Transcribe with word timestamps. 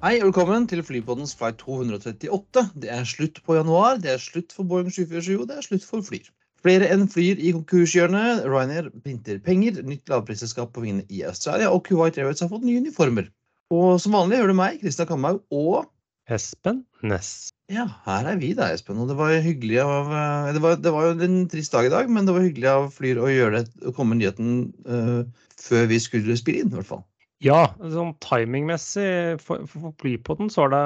Hei 0.00 0.14
og 0.22 0.30
velkommen 0.30 0.64
til 0.64 0.80
Flypoddens 0.80 1.34
flight 1.36 1.58
238. 1.60 2.60
Det 2.80 2.88
er 2.88 3.02
slutt 3.04 3.36
på 3.44 3.58
januar, 3.58 3.98
det 4.00 4.14
er 4.14 4.22
slutt 4.22 4.54
for 4.56 4.64
Boeing 4.64 4.86
747, 4.88 5.34
og 5.36 5.50
det 5.50 5.58
er 5.60 5.66
slutt 5.66 5.84
for 5.84 6.06
Flyr. 6.06 6.30
Flere 6.64 6.88
enn 6.88 7.04
Flyr 7.12 7.36
i 7.36 7.50
konkurshjørnet. 7.52 8.40
Ryanair 8.48 8.88
printer 9.04 9.42
penger, 9.44 9.82
nytt 9.84 10.08
lavprisselskap 10.08 10.72
på 10.72 10.86
vingene 10.86 11.04
i 11.12 11.20
Australia, 11.28 11.68
og 11.68 11.84
Kuwait 11.84 12.16
Airways 12.16 12.40
har 12.40 12.48
fått 12.48 12.64
nye 12.64 12.80
uniformer. 12.80 13.28
Og 13.76 14.00
som 14.00 14.16
vanlig 14.16 14.40
hører 14.40 14.54
du 14.54 14.58
meg, 14.62 14.80
Kristian 14.80 15.10
Kamhaug, 15.10 15.44
og 15.52 15.84
Espen 16.32 16.80
Næss. 17.04 17.50
ja, 17.68 17.84
her 18.08 18.32
er 18.32 18.40
vi 18.40 18.54
da, 18.56 18.70
Espen. 18.72 19.04
Og 19.04 19.12
det 19.12 19.18
var 19.20 19.36
hyggelig 19.44 19.82
av 19.84 20.16
eh, 20.16 20.50
Det 20.56 20.64
var, 20.64 20.80
det 20.80 20.96
var 20.96 21.10
jo 21.10 21.28
en 21.28 21.44
trist 21.52 21.76
dag 21.76 21.90
i 21.90 21.92
dag, 21.92 22.08
men 22.08 22.24
det 22.24 22.38
var 22.38 22.48
hyggelig 22.48 22.72
av 22.72 22.88
Flyr 22.96 23.20
å 23.20 23.28
gjøre 23.28 23.66
det, 23.66 23.84
å 23.84 23.92
komme 24.00 24.16
nyheten 24.16 24.70
uh, 24.88 25.28
før 25.60 25.92
vi 25.92 26.00
skulle 26.00 26.40
spille 26.40 26.64
inn, 26.64 26.72
i 26.72 26.80
hvert 26.80 26.88
fall. 26.88 27.04
Ja, 27.40 27.70
sånn 27.80 28.10
timingmessig 28.20 29.40
for, 29.40 29.62
for, 29.70 29.94
Flypodden 30.02 30.50
så 30.52 30.66
var, 30.66 30.70
det, 30.74 30.82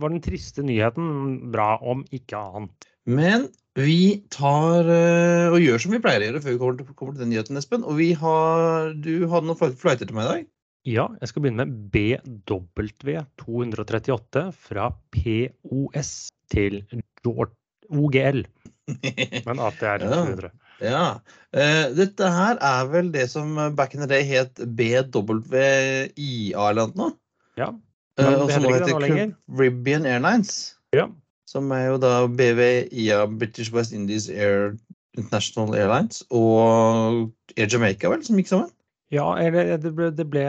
var 0.00 0.08
den 0.14 0.22
triste 0.24 0.62
nyheten 0.64 1.04
bra, 1.52 1.74
om 1.84 2.00
ikke 2.16 2.38
annet. 2.40 2.86
Men 3.08 3.44
vi 3.78 4.24
tar 4.32 4.88
eh, 4.88 5.52
og 5.52 5.60
gjør 5.60 5.78
som 5.84 5.92
vi 5.94 6.00
pleier 6.04 6.22
å 6.24 6.26
gjøre 6.30 6.42
før 6.44 6.52
vi 6.54 6.60
kommer 6.62 6.76
til, 6.80 6.88
kommer 6.96 7.12
til 7.16 7.24
den 7.26 7.32
nyheten, 7.34 7.58
Espen. 7.60 7.84
Og 7.84 7.94
vi 8.00 8.08
har, 8.16 8.94
du 8.96 9.14
hadde 9.28 9.46
noen 9.50 9.60
flight- 9.60 9.76
flighter 9.80 10.06
til 10.08 10.16
meg 10.16 10.24
i 10.24 10.30
dag. 10.32 10.42
Ja, 10.88 11.04
jeg 11.20 11.28
skal 11.28 11.42
begynne 11.44 11.66
med 11.68 11.76
BW238 11.92 14.46
fra 14.56 14.84
POS 15.12 16.10
til 16.52 16.80
OGL. 17.28 18.40
Men 19.48 19.56
ATR 19.60 20.00
Ja. 20.00 20.08
osv. 20.24 20.40
ja. 20.48 20.52
Eh, 20.82 21.84
dette 21.96 22.30
her 22.30 22.58
er 22.62 22.90
vel 22.92 23.12
det 23.14 23.26
som 23.32 23.56
back 23.76 23.94
in 23.94 24.04
the 24.04 24.10
day 24.10 24.22
het 24.28 24.60
BWIA 24.78 26.12
eller 26.70 26.92
noe? 26.98 27.14
Ja. 27.58 27.72
Uh, 28.18 28.34
og 28.42 28.50
som 28.50 28.64
nå 28.66 28.74
heter. 28.74 28.98
Caribbean 28.98 30.06
Airlines. 30.06 30.74
Ja. 30.94 31.06
Som 31.48 31.70
er 31.72 31.86
jo 31.92 31.98
da 32.02 32.26
BWIA, 32.26 33.24
British 33.38 33.72
West 33.74 33.94
Indies 33.94 34.28
Air 34.28 34.74
International 35.18 35.74
Airlines, 35.74 36.22
og 36.30 37.30
Air 37.56 37.70
Jamaica, 37.72 38.10
vel, 38.12 38.24
som 38.26 38.38
gikk 38.38 38.50
sammen? 38.50 38.72
Ja, 39.14 39.24
eller 39.40 39.78
det 39.80 39.94
ble, 39.96 40.10
det 40.12 40.26
ble 40.28 40.44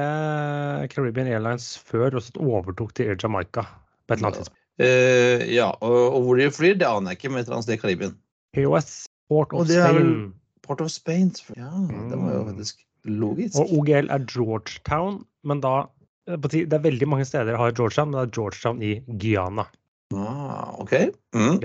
Caribbean 0.92 1.30
Airlines 1.32 1.72
før, 1.80 2.18
og 2.18 2.26
så 2.26 2.44
overtok 2.44 2.92
til 2.98 3.14
Air 3.14 3.22
Jamaica 3.22 3.64
på 3.64 4.14
et 4.14 4.20
eller 4.20 4.32
annet 4.32 4.42
tidspunkt. 4.42 4.66
Uh, 4.80 5.46
ja, 5.52 5.70
og, 5.84 6.02
og 6.16 6.26
hvor 6.26 6.40
de 6.40 6.50
flyr, 6.56 6.76
det 6.80 6.88
aner 6.88 7.14
jeg 7.14 7.22
ikke, 7.22 7.32
men 7.32 7.42
et 7.42 7.48
eller 7.48 7.60
annet 7.60 7.70
sted 7.70 7.80
i 7.80 7.82
Karibien. 7.84 8.18
POS, 8.58 8.92
Port 9.30 9.54
of 9.54 9.68
Spain. 9.70 10.34
Port 10.66 10.82
of 10.82 10.90
Spain. 10.92 11.32
Ja, 11.58 11.70
det 12.10 12.18
var 12.18 12.34
jo 12.34 12.44
Mm. 12.44 12.48
faktisk 12.54 12.80
logisk. 13.06 13.56
Og 13.62 13.72
OGL 13.80 14.10
er 14.10 14.26
Georgetown, 14.28 15.24
men 15.44 15.62
da 15.62 15.88
eh, 16.28 16.38
Det 16.38 16.74
er 16.74 16.80
veldig 16.84 17.08
mange 17.08 17.26
steder 17.26 17.58
har 17.58 17.72
Georgetown, 17.72 18.12
men 18.12 18.20
det 18.20 18.28
er 18.30 18.36
Georgetown 18.42 18.82
i 18.82 19.00
Guyana. 19.18 19.66
Ah, 20.14 20.74
ok. 20.82 20.94
Mm. 21.34 21.60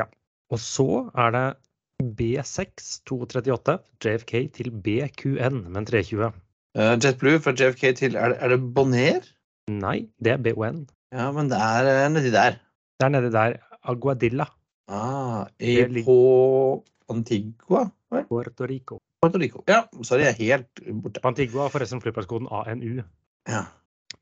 Og 0.53 0.59
så 0.59 1.11
er 1.17 1.31
det 1.31 1.57
B6 2.17 3.01
238, 3.07 3.79
JFK 4.05 4.33
til 4.53 4.71
BQN 4.71 5.63
med 5.71 5.77
en 5.77 5.87
320. 5.87 6.33
Eh, 6.77 6.97
JetBlue 6.99 7.39
fra 7.41 7.53
JFK 7.53 7.93
til 7.97 8.17
Er 8.17 8.29
det, 8.35 8.39
er 8.41 8.49
det 8.49 8.75
Bonaire? 8.75 9.23
Nei, 9.71 10.09
det 10.23 10.33
er 10.33 10.37
BON. 10.43 10.87
Ja, 11.15 11.31
men 11.33 11.49
det 11.49 11.57
er 11.57 11.87
eh, 12.05 12.09
nedi 12.13 12.31
der. 12.35 12.59
Det 13.01 13.07
er 13.07 13.09
nedi 13.15 13.31
der 13.33 13.57
Aguadilla, 13.85 14.47
Ah, 14.89 15.47
i, 15.59 15.79
på 16.05 16.85
Antigua? 17.13 17.89
vel? 18.15 18.27
Puerto 18.29 18.67
Rico. 18.67 18.99
Puerto 19.21 19.41
Rico. 19.41 19.65
Ja, 19.69 19.85
sorry, 20.03 20.27
jeg 20.27 20.35
er 20.35 20.43
helt 20.43 20.85
borte. 21.03 21.23
Antigua 21.25 21.67
har 21.67 21.73
forresten 21.75 22.03
flyplasskoden 22.05 22.49
ANU. 22.53 23.03
Ja. 23.49 23.65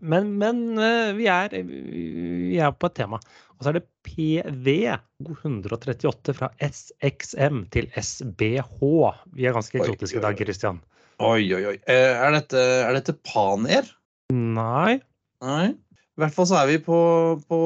Men, 0.02 0.32
men 0.40 0.62
eh, 0.82 1.12
vi, 1.14 1.28
er, 1.30 1.52
vi 1.62 2.56
er 2.58 2.72
på 2.74 2.88
et 2.90 2.96
tema. 2.98 3.20
Og 3.54 3.62
så 3.62 3.70
er 3.70 3.78
det 3.78 3.84
PV 4.08 4.72
238 5.28 6.34
fra 6.34 6.48
SXM 6.58 7.62
til 7.74 7.86
SBH. 7.94 8.80
Vi 9.36 9.46
er 9.46 9.54
ganske 9.54 9.78
eksotiske 9.78 10.18
i 10.18 10.24
dag. 10.24 10.38
Christian. 10.40 10.80
Oi, 11.22 11.44
oi, 11.54 11.62
oi. 11.70 11.76
Eh, 11.86 12.16
er, 12.18 12.34
dette, 12.34 12.62
er 12.82 12.96
dette 12.98 13.14
Panair? 13.22 13.86
Nei. 14.34 14.98
Nei. 15.44 15.66
I 16.12 16.20
hvert 16.22 16.34
fall 16.34 16.48
så 16.50 16.58
er 16.60 16.68
vi 16.68 16.80
på, 16.82 16.96
på 17.48 17.58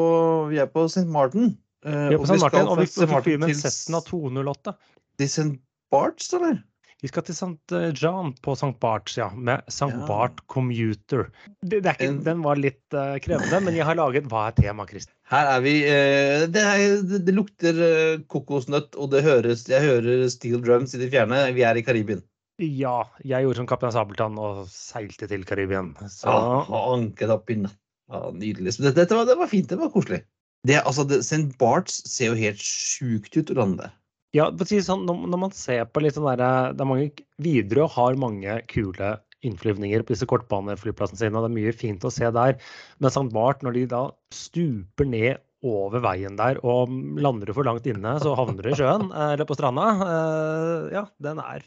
Vi 0.53 0.61
er 0.63 0.69
på 0.71 0.85
St. 0.91 1.07
Martin. 1.11 1.55
Eh, 1.87 2.11
Vi 2.11 2.19
er 2.19 2.21
på 2.21 2.29
St. 2.29 2.43
Martin, 2.43 2.69
og 2.69 2.83
vi 2.83 2.89
skal 2.91 3.11
fly 3.25 3.39
med 3.43 3.57
Cessna 3.57 4.03
208. 4.05 4.77
Til 5.17 5.29
St. 5.31 5.53
Barts, 5.93 6.33
eller? 6.37 6.59
Vi 7.05 7.11
skal 7.11 7.27
til 7.27 7.37
St. 7.37 7.79
John 8.01 8.31
på 8.43 8.55
St. 8.57 8.73
Barts, 8.81 9.19
ja. 9.19 9.29
Med 9.31 9.67
St. 9.69 9.91
Ja. 9.93 10.07
Bart 10.09 10.41
Commuter. 10.49 11.27
Det, 11.61 11.83
det 11.85 11.93
ikke, 11.93 12.09
En- 12.09 12.23
den 12.25 12.41
var 12.45 12.57
litt 12.57 12.97
uh, 12.97 13.19
krevende, 13.23 13.61
men 13.67 13.77
jeg 13.77 13.85
har 13.85 13.99
laget 13.99 14.29
Hva 14.33 14.47
er 14.49 14.57
tema, 14.57 14.87
Kristin? 14.89 15.13
Her 15.29 15.51
er 15.57 15.61
vi 15.65 15.75
uh, 15.85 16.47
det, 16.53 16.63
er, 16.63 17.03
det, 17.27 17.35
lukter 17.37 17.83
uh, 17.83 18.23
kokosnøtt, 18.33 18.97
og 18.97 19.13
det 19.13 19.23
høres 19.27 19.67
Jeg 19.69 19.85
hører 19.85 20.25
steel 20.33 20.63
drums 20.65 20.97
i 20.97 21.03
det 21.03 21.11
fjerne. 21.13 21.43
Vi 21.57 21.67
er 21.69 21.77
i 21.77 21.85
Karibien. 21.85 22.25
Ja, 22.65 23.03
jeg 23.21 23.45
gjorde 23.45 23.61
som 23.61 23.69
Kaptein 23.69 23.93
Sabeltann 23.93 24.39
og 24.41 24.65
seilte 24.73 25.29
til 25.29 25.45
Karibien. 25.45 25.93
Så 26.09 26.33
Ja, 26.33 26.65
anket 26.95 27.29
opp 27.35 27.53
i 27.53 27.59
natt. 27.61 27.77
Ja, 28.09 28.31
nydelig. 28.33 28.73
Så 28.77 28.87
Dette, 28.87 29.03
dette 29.03 29.17
var, 29.19 29.27
det 29.29 29.37
var 29.37 29.51
fint. 29.51 29.69
Det 29.69 29.77
var 29.81 29.91
koselig. 29.93 30.23
Det, 30.67 30.79
altså, 30.81 31.05
St. 31.21 31.51
Barts 31.61 31.99
ser 32.09 32.33
jo 32.33 32.39
helt 32.39 32.63
sjukt 32.63 33.37
ut 33.37 33.51
å 33.53 33.57
lande 33.59 33.85
der. 33.85 33.95
Ja, 34.35 34.51
sånn, 34.51 35.07
når, 35.07 35.39
man 35.39 35.55
ser 35.55 35.87
på 35.89 36.03
litt 36.03 36.17
sånn 36.17 36.27
der, 36.29 36.73
det 36.75 36.83
er 36.83 36.89
mange, 36.89 37.11
Widerøe 37.43 37.87
har 37.95 38.19
mange 38.21 38.59
kule 38.73 39.15
innflyvninger 39.47 40.03
på 40.03 40.15
disse 40.15 40.29
kortbaneflyplassene 40.29 41.21
sine, 41.21 41.37
og 41.37 41.47
det 41.47 41.53
er 41.53 41.57
mye 41.57 41.75
fint 41.77 42.05
å 42.07 42.13
se 42.13 42.29
der. 42.35 42.57
Men 42.99 43.13
St. 43.13 43.29
Bart, 43.35 43.63
når 43.65 43.77
de 43.77 43.85
da 43.93 44.03
stuper 44.35 45.09
ned 45.09 45.43
over 45.67 46.03
veien 46.05 46.37
der, 46.39 46.61
og 46.67 46.93
lander 47.23 47.49
du 47.49 47.55
for 47.57 47.67
langt 47.67 47.87
inne, 47.89 48.17
så 48.23 48.35
havner 48.39 48.67
du 48.67 48.73
i 48.73 48.79
sjøen 48.79 49.09
eh, 49.11 49.35
eller 49.35 49.49
på 49.49 49.57
stranda. 49.57 49.87
eh, 50.07 50.89
Ja, 50.99 51.05
den 51.23 51.41
er 51.43 51.65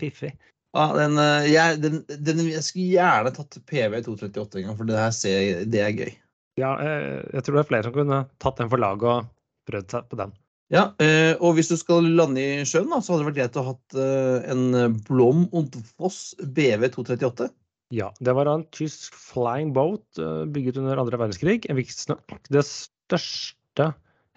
fiffig. 0.00 0.34
Ja, 0.76 0.86
den, 0.94 1.18
eh, 1.18 1.48
jeg, 1.50 1.80
den, 1.82 2.02
den, 2.08 2.44
jeg 2.50 2.62
skulle 2.66 2.92
gjerne 2.94 3.32
tatt 3.34 3.58
PV 3.66 3.96
238 4.06 4.60
en 4.60 4.68
gang, 4.68 4.76
for 4.78 4.90
det 4.90 5.00
her 5.00 5.16
ser, 5.16 5.64
det 5.70 5.82
er 5.86 5.96
gøy. 5.96 6.12
Ja, 6.60 6.76
jeg, 6.84 7.24
jeg 7.34 7.46
tror 7.46 7.56
det 7.56 7.64
er 7.64 7.70
flere 7.72 7.88
som 7.88 7.96
kunne 7.96 8.22
tatt 8.42 8.60
den 8.60 8.70
for 8.70 8.82
laget 8.82 9.10
og 9.10 9.32
prøvd 9.70 9.96
seg 9.96 10.10
på 10.10 10.20
den. 10.20 10.36
Ja, 10.70 10.84
eh, 11.02 11.32
og 11.42 11.56
hvis 11.56 11.70
du 11.72 11.74
skal 11.78 12.06
lande 12.14 12.42
i 12.42 12.66
sjøen, 12.68 12.90
da, 12.92 13.00
så 13.02 13.16
hadde 13.16 13.24
det 13.24 13.28
vært 13.30 13.38
greit 13.40 13.56
å 13.58 13.64
ha 13.66 13.72
hatt 13.72 13.96
eh, 13.98 14.50
en 14.52 14.94
Blom 15.08 15.48
und 15.56 15.74
Voss 15.98 16.20
BV 16.38 16.86
238. 16.94 17.48
Ja, 17.90 18.12
det 18.22 18.34
var 18.38 18.46
en 18.46 18.62
tysk 18.70 19.16
flying 19.18 19.72
boat 19.74 20.20
eh, 20.22 20.44
bygget 20.54 20.78
under 20.78 21.02
andre 21.02 21.18
verdenskrig. 21.18 21.66
Det 21.66 22.62
største, 22.68 23.88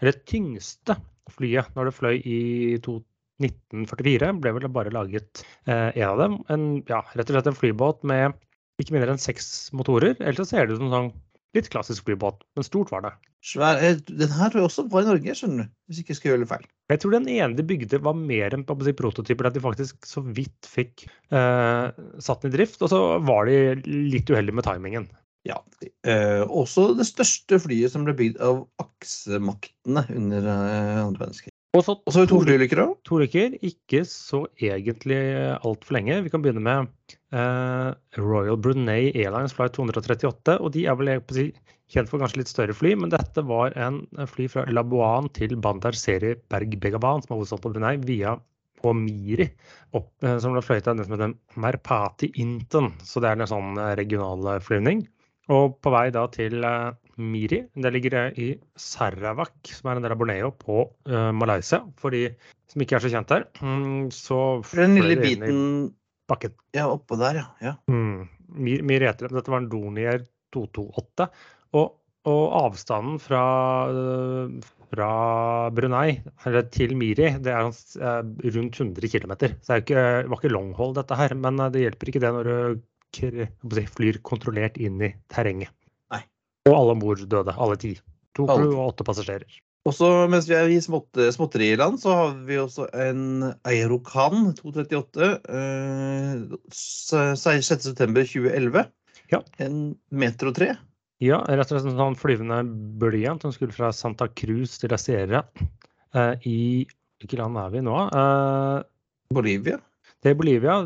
eller 0.02 0.18
tyngste, 0.30 0.98
flyet 1.36 1.70
når 1.78 1.92
det 1.92 1.98
fløy 2.00 2.16
i 2.18 2.40
1944. 2.82 4.32
Ble 4.42 4.56
vel 4.58 4.66
bare 4.74 4.94
laget 4.94 5.46
én 5.70 6.08
av 6.08 6.18
dem. 6.18 6.40
En, 6.54 6.66
ja, 6.90 7.04
rett 7.14 7.30
og 7.30 7.38
slett 7.38 7.52
en 7.54 7.60
flybåt 7.62 8.02
med 8.10 8.34
ikke 8.82 8.98
mindre 8.98 9.14
enn 9.14 9.22
seks 9.22 9.70
motorer. 9.78 10.18
Ellers 10.18 10.50
ser 10.50 10.66
det 10.66 10.76
ut 10.76 10.82
som 10.82 10.92
sånn 10.92 11.14
litt 11.58 11.70
klassisk 11.74 12.08
flybåt, 12.08 12.44
men 12.58 12.66
stort 12.66 12.92
var 12.94 13.06
det. 13.06 13.14
Svær, 13.44 13.80
eh, 13.84 14.00
den 14.08 14.32
her 14.32 14.52
tror 14.52 14.64
jeg 14.64 14.70
også 14.70 14.86
var 14.92 15.04
i 15.04 15.10
Norge, 15.12 15.36
skjønner 15.38 15.66
du. 15.66 15.74
Hvis 15.90 16.00
ikke 16.02 16.14
jeg 16.14 16.20
skal 16.20 16.32
gjøre 16.32 16.50
feil. 16.50 16.68
Jeg 16.92 17.02
tror 17.04 17.16
den 17.16 17.30
ene 17.32 17.58
de 17.58 17.66
bygde 17.68 18.00
var 18.04 18.16
mer 18.18 18.56
enn 18.56 18.64
si, 18.64 18.96
prototyper, 19.00 19.50
at 19.50 19.58
de 19.58 19.64
faktisk 19.64 20.08
så 20.08 20.24
vidt 20.24 20.70
fikk 20.70 21.06
eh, 21.32 21.92
satt 22.24 22.46
den 22.46 22.54
i 22.54 22.58
drift. 22.58 22.82
Og 22.82 22.94
så 22.94 23.02
var 23.24 23.52
de 23.52 23.76
litt 23.86 24.32
uheldige 24.32 24.56
med 24.56 24.68
timingen. 24.68 25.10
Ja. 25.48 25.60
Eh, 26.08 26.44
også 26.48 26.94
det 26.96 27.08
største 27.10 27.60
flyet 27.60 27.92
som 27.92 28.08
ble 28.08 28.16
bygd 28.16 28.40
av 28.44 28.64
aksemaktene 28.82 30.06
under 30.16 30.48
eh, 30.48 31.02
andre 31.04 31.26
verdenskrig. 31.26 31.53
Og 31.74 31.82
så 31.82 31.96
Og 31.98 32.14
så 32.14 32.24
to 32.30 32.38
flyulykker 32.44 32.84
òg. 32.84 32.98
To 33.08 33.18
ulykker, 33.18 33.56
ikke 33.66 34.04
så 34.06 34.44
egentlig 34.62 35.22
altfor 35.66 35.96
lenge. 35.98 36.20
Vi 36.22 36.30
kan 36.30 36.44
begynne 36.44 36.62
med 36.62 36.92
eh, 37.34 37.90
Royal 38.22 38.60
Brunei 38.62 39.10
Airlines 39.10 39.56
Flight 39.58 39.74
238. 39.74 40.60
og 40.60 40.70
De 40.76 40.86
er 40.86 41.00
vel 41.00 41.10
si, 41.34 41.48
kjent 41.90 42.12
for 42.12 42.22
kanskje 42.22 42.44
litt 42.44 42.52
større 42.52 42.76
fly, 42.78 42.94
men 43.02 43.10
dette 43.10 43.42
var 43.50 43.74
en 43.74 44.04
fly 44.30 44.46
fra 44.54 44.68
Labuan 44.70 45.32
til 45.34 45.58
Bandar 45.58 45.98
Seri 45.98 46.36
Berg 46.54 46.78
Begawan, 46.84 47.26
som 47.26 47.34
er 47.34 47.42
hovedstaden 47.42 47.66
på 47.66 47.74
Brunei, 47.74 47.96
via 48.06 48.38
Omiri, 48.84 49.48
opp, 49.98 50.12
eh, 50.22 50.38
som 50.44 50.54
ble 50.54 50.62
fløyet 50.62 50.92
av 50.92 51.00
den 51.00 51.08
som 51.08 51.18
heter 51.18 51.34
Merpati 51.64 52.30
Inten. 52.44 52.92
Så 53.02 53.24
det 53.24 53.32
er 53.32 53.42
en 53.42 53.50
sånn 53.50 53.82
eh, 53.82 53.96
regional 53.98 54.60
flyvning. 54.62 55.08
Og 55.50 55.80
på 55.84 55.92
vei 55.92 56.10
da 56.14 56.28
til 56.32 56.62
eh, 56.64 56.92
Miri, 57.22 57.64
det 57.76 57.92
ligger 57.94 58.34
i 58.40 58.54
Sarawak, 58.80 59.56
som 59.70 59.92
er 59.92 60.00
en 60.00 60.06
del 60.06 60.16
av 60.16 60.20
Borneo, 60.22 60.54
på 60.58 60.86
uh, 61.10 61.32
Malaysia. 61.36 61.84
For 62.02 62.16
de 62.16 62.28
som 62.74 62.84
ikke 62.84 62.98
er 62.98 63.04
så 63.04 63.12
kjent 63.14 63.34
her. 63.34 63.48
Mm, 63.62 64.08
så 64.14 64.38
Den 64.74 64.98
lille 64.98 65.20
biten 65.22 65.66
bakken. 66.30 66.56
Ja, 66.76 66.88
oppå 66.90 67.18
der, 67.22 67.42
ja. 67.42 67.50
ja. 67.62 67.74
Mm. 67.92 68.30
Mir, 68.54 68.86
Miri 68.86 69.10
heter 69.10 69.30
det. 69.30 69.38
Dette 69.38 69.54
var 69.54 69.64
en 69.64 69.70
Dornier 69.72 70.24
228. 70.56 71.28
Og, 71.80 72.00
og 72.30 72.44
avstanden 72.62 73.20
fra, 73.22 73.44
øh, 73.92 74.58
fra 74.94 75.10
Brunei 75.76 76.20
eller 76.46 76.68
til 76.72 76.96
Miri 76.98 77.34
det 77.44 77.52
er 77.52 77.68
eh, 77.68 78.22
rundt 78.56 78.80
100 78.80 79.10
km. 79.12 79.36
Så 79.62 79.74
det, 79.74 79.84
ikke, 79.84 80.08
det 80.24 80.32
var 80.32 80.42
ikke 80.42 80.54
longhold, 80.54 80.98
dette 81.00 81.20
her. 81.20 81.38
Men 81.38 81.60
eh, 81.60 81.72
det 81.74 81.86
hjelper 81.88 82.14
ikke 82.14 82.24
det 82.24 82.34
når 82.38 82.52
du 82.54 83.82
flyr 83.94 84.22
kontrollert 84.26 84.80
inn 84.82 85.02
i 85.02 85.14
terrenget. 85.34 85.74
Og 86.70 86.74
alle 86.78 86.94
om 86.96 87.02
bord 87.04 87.24
døde. 87.28 87.54
Alle 87.60 87.76
ti. 87.80 87.96
To 88.38 88.46
crew 88.50 88.72
og 88.80 88.94
åtte 88.94 89.06
passasjerer. 89.08 89.60
Også 89.84 90.08
mens 90.32 90.46
vi 90.48 90.56
er 90.56 90.70
i 90.72 90.78
smått, 90.80 91.20
småtteriland, 91.36 91.98
så 92.00 92.14
har 92.16 92.30
vi 92.48 92.56
også 92.62 92.86
en 92.96 93.50
Eirokan 93.68 94.54
238. 94.56 95.28
Eh, 95.44 96.56
se- 96.72 97.34
6.9.2011. 97.36 98.86
Ja. 99.34 99.42
En 99.60 99.98
Metro 100.16 100.54
tre. 100.56 100.70
Ja, 101.24 101.42
rett 101.48 101.68
og 101.72 101.76
slett 101.82 101.92
en 101.92 102.00
sånn 102.00 102.18
flyvende 102.20 102.62
blyant 103.00 103.44
som 103.44 103.52
skulle 103.56 103.76
fra 103.76 103.92
Santa 103.96 104.28
Cruz 104.32 104.78
til 104.82 104.92
La 104.92 104.98
Sierra 105.00 105.44
eh, 106.16 106.34
i 106.48 106.58
Hvilket 107.24 107.40
land 107.40 107.56
er 107.62 107.70
vi 107.72 107.84
nå? 107.86 107.94
Eh, 108.12 108.82
Bolivia. 109.36 109.78
det 110.24 110.32
er 110.34 110.40
Bolivia. 110.40 110.80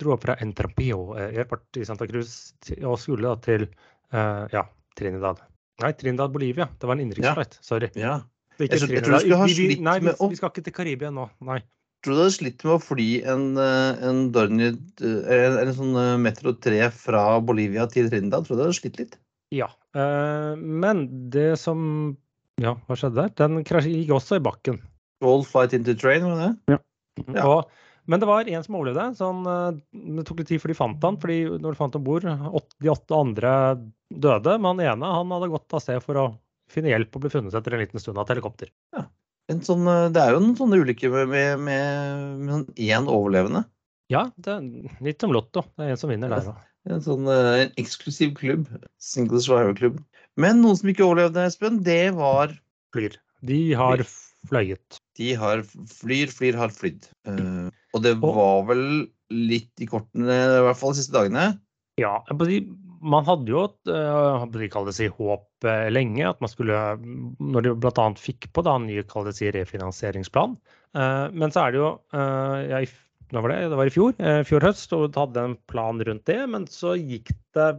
Dro 0.00 0.12
opp 0.16 0.24
fra 0.26 0.36
Entrampio 0.44 1.14
eh, 1.16 1.30
airport 1.40 1.78
i 1.80 1.86
Santa 1.88 2.08
Cruz 2.10 2.52
og 2.82 2.98
skulle 3.00 3.28
da 3.30 3.36
til 3.40 3.64
eh, 3.68 4.44
ja, 4.52 4.64
Trinidad. 4.98 5.40
Nei, 5.82 5.92
Trinidad, 5.96 6.32
Bolivia. 6.32 6.68
Det 6.78 6.86
var 6.88 6.96
en 6.98 7.00
innenriksflight. 7.06 7.58
Sorry. 7.64 7.90
Ja. 7.96 8.20
Det 8.58 8.66
er 8.68 8.76
Jeg 8.76 8.80
tror- 8.80 8.90
jeg 8.94 9.04
tror 9.04 9.12
du 9.12 9.20
skulle 9.24 9.36
ha 9.40 9.46
slitt 9.48 9.78
med 9.80 9.84
Nei, 9.86 9.98
vi, 10.00 10.28
vi 10.28 10.36
skal 10.36 10.50
ikke 10.50 10.64
til 10.64 10.72
Karibia 10.76 11.10
nå. 11.10 11.28
Nei. 11.40 11.60
Tror 12.04 12.14
du 12.14 12.16
du 12.16 12.22
hadde 12.22 12.34
slitt 12.36 12.64
med 12.64 12.72
å 12.74 12.80
fly 12.82 13.06
en, 13.28 13.44
eh, 13.60 14.08
en 14.08 14.20
Dornier 14.32 14.76
en, 15.00 15.58
en 15.68 15.72
sånn 15.76 15.96
eh, 15.96 16.16
Metro 16.20 16.52
3 16.52 16.90
fra 16.92 17.40
Bolivia 17.40 17.86
til 17.88 18.08
Trinidad? 18.10 18.44
Tror 18.46 18.56
du 18.56 18.62
du 18.62 18.66
hadde 18.68 18.76
slitt 18.80 18.98
litt? 19.00 19.16
Ja. 19.52 19.68
eh, 19.94 20.54
men 20.56 21.30
det 21.30 21.58
som 21.58 22.16
Ja, 22.60 22.74
hva 22.86 22.96
skjedde 22.96 23.14
der? 23.16 23.28
Den 23.40 23.64
krasj- 23.64 23.88
gikk 23.92 24.10
også 24.16 24.36
i 24.36 24.44
bakken. 24.44 24.80
All 25.24 25.42
flight 25.44 25.72
into 25.72 25.94
train, 25.94 26.22
var 26.24 26.36
det 26.36 26.48
det? 26.68 26.80
Ja. 27.34 27.44
Og, 27.46 27.70
men 28.08 28.20
det 28.20 28.28
var 28.28 28.48
en 28.48 28.64
som 28.64 28.76
overlevde. 28.78 29.06
Så 29.18 29.30
han, 29.30 29.40
eh, 29.50 29.80
det 30.18 30.26
tok 30.28 30.42
litt 30.42 30.50
tid 30.52 30.62
før 30.62 30.72
de 30.72 30.78
fant 30.78 31.06
han. 31.06 31.18
fordi 31.20 31.40
når 31.56 31.66
de 31.74 31.80
fant 31.80 31.98
om 31.98 32.04
bord, 32.04 32.26
de 32.26 32.92
åtte 32.92 33.16
andre 33.16 33.52
døde. 34.10 34.56
Men 34.58 34.72
han 34.72 34.86
ene 34.86 35.12
han 35.18 35.34
hadde 35.36 35.50
gått 35.52 35.76
av 35.76 35.84
sted 35.84 36.00
for 36.04 36.20
å 36.20 36.28
finne 36.70 36.92
hjelp 36.92 37.16
og 37.16 37.24
ble 37.24 37.32
funnet 37.32 37.56
etter 37.56 37.74
en 37.74 37.82
liten 37.82 38.02
stund 38.02 38.18
av 38.18 38.24
et 38.24 38.36
helikopter. 38.36 38.70
En 39.50 39.60
sånn, 39.66 39.86
eh, 39.90 40.08
det 40.14 40.22
er 40.22 40.34
jo 40.34 40.40
en 40.44 40.56
sånne 40.58 40.80
ulykker 40.84 41.12
med, 41.14 41.30
med, 41.34 41.62
med, 41.66 42.24
med 42.40 42.56
sånn 42.56 42.66
én 42.78 43.10
overlevende. 43.10 43.64
Ja, 44.10 44.28
det 44.42 44.56
er 44.56 45.02
litt 45.06 45.22
som 45.22 45.34
Lotto. 45.34 45.64
Det 45.78 45.86
er 45.86 45.94
en 45.94 46.00
som 46.00 46.10
vinner 46.10 46.32
der 46.32 46.52
òg. 46.52 46.66
En 46.90 47.02
sånn 47.04 47.28
eh, 47.30 47.66
en 47.66 47.74
eksklusiv 47.80 48.34
klubb. 48.38 48.66
Single 49.02 49.42
Survivor-klubb. 49.44 50.00
Men 50.40 50.62
noen 50.62 50.78
som 50.78 50.90
ikke 50.90 51.04
overlevde, 51.06 51.44
Espen, 51.46 51.82
det 51.86 52.14
var 52.16 52.54
Flyr. 52.94 53.18
De 53.46 53.58
har 53.78 54.02
fløyet. 54.48 54.98
De 55.18 55.34
har 55.38 55.62
flyr, 55.64 56.30
flyr, 56.32 56.56
har 56.58 56.72
flydd. 56.74 57.06
Eh, 57.28 57.68
og 57.94 58.04
det 58.04 58.14
var 58.22 58.64
vel 58.68 58.84
litt 59.30 59.82
i 59.82 59.88
kortene, 59.90 60.36
i 60.58 60.62
hvert 60.66 60.78
fall 60.78 60.94
de 60.94 61.00
siste 61.00 61.16
dagene. 61.16 61.52
Ja, 62.00 62.20
jeg 62.30 62.38
man 63.00 63.24
hadde 63.24 63.48
jo 63.48 63.62
et 63.64 63.90
de 64.52 64.68
kall 64.72 64.88
det 64.88 64.94
si, 64.96 65.08
håp 65.08 65.66
eh, 65.68 65.88
lenge, 65.92 66.24
at 66.28 66.40
man 66.44 66.52
skulle 66.52 66.76
Når 67.00 67.64
de 67.64 67.74
bl.a. 67.80 68.06
fikk 68.20 68.50
på 68.52 68.64
da 68.66 68.76
en 68.76 68.88
ny 68.88 69.00
det 69.00 69.36
si, 69.36 69.48
refinansieringsplan. 69.54 70.58
Eh, 70.96 71.26
men 71.32 71.54
så 71.54 71.64
er 71.64 71.72
det 71.72 71.80
jo 71.80 71.90
eh, 72.12 72.58
ja, 72.70 72.82
i, 72.84 72.90
Når 73.32 73.46
var 73.46 73.54
det? 73.54 73.60
Det 73.72 73.80
var 73.80 73.90
i 73.90 73.94
fjor, 73.94 74.14
eh, 74.18 74.42
fjor 74.46 74.68
høst, 74.68 74.92
og 74.96 75.16
hadde 75.16 75.46
en 75.48 75.56
plan 75.70 76.02
rundt 76.06 76.26
det. 76.28 76.40
Men 76.52 76.68
så 76.70 76.96
gikk 76.98 77.32
det 77.56 77.70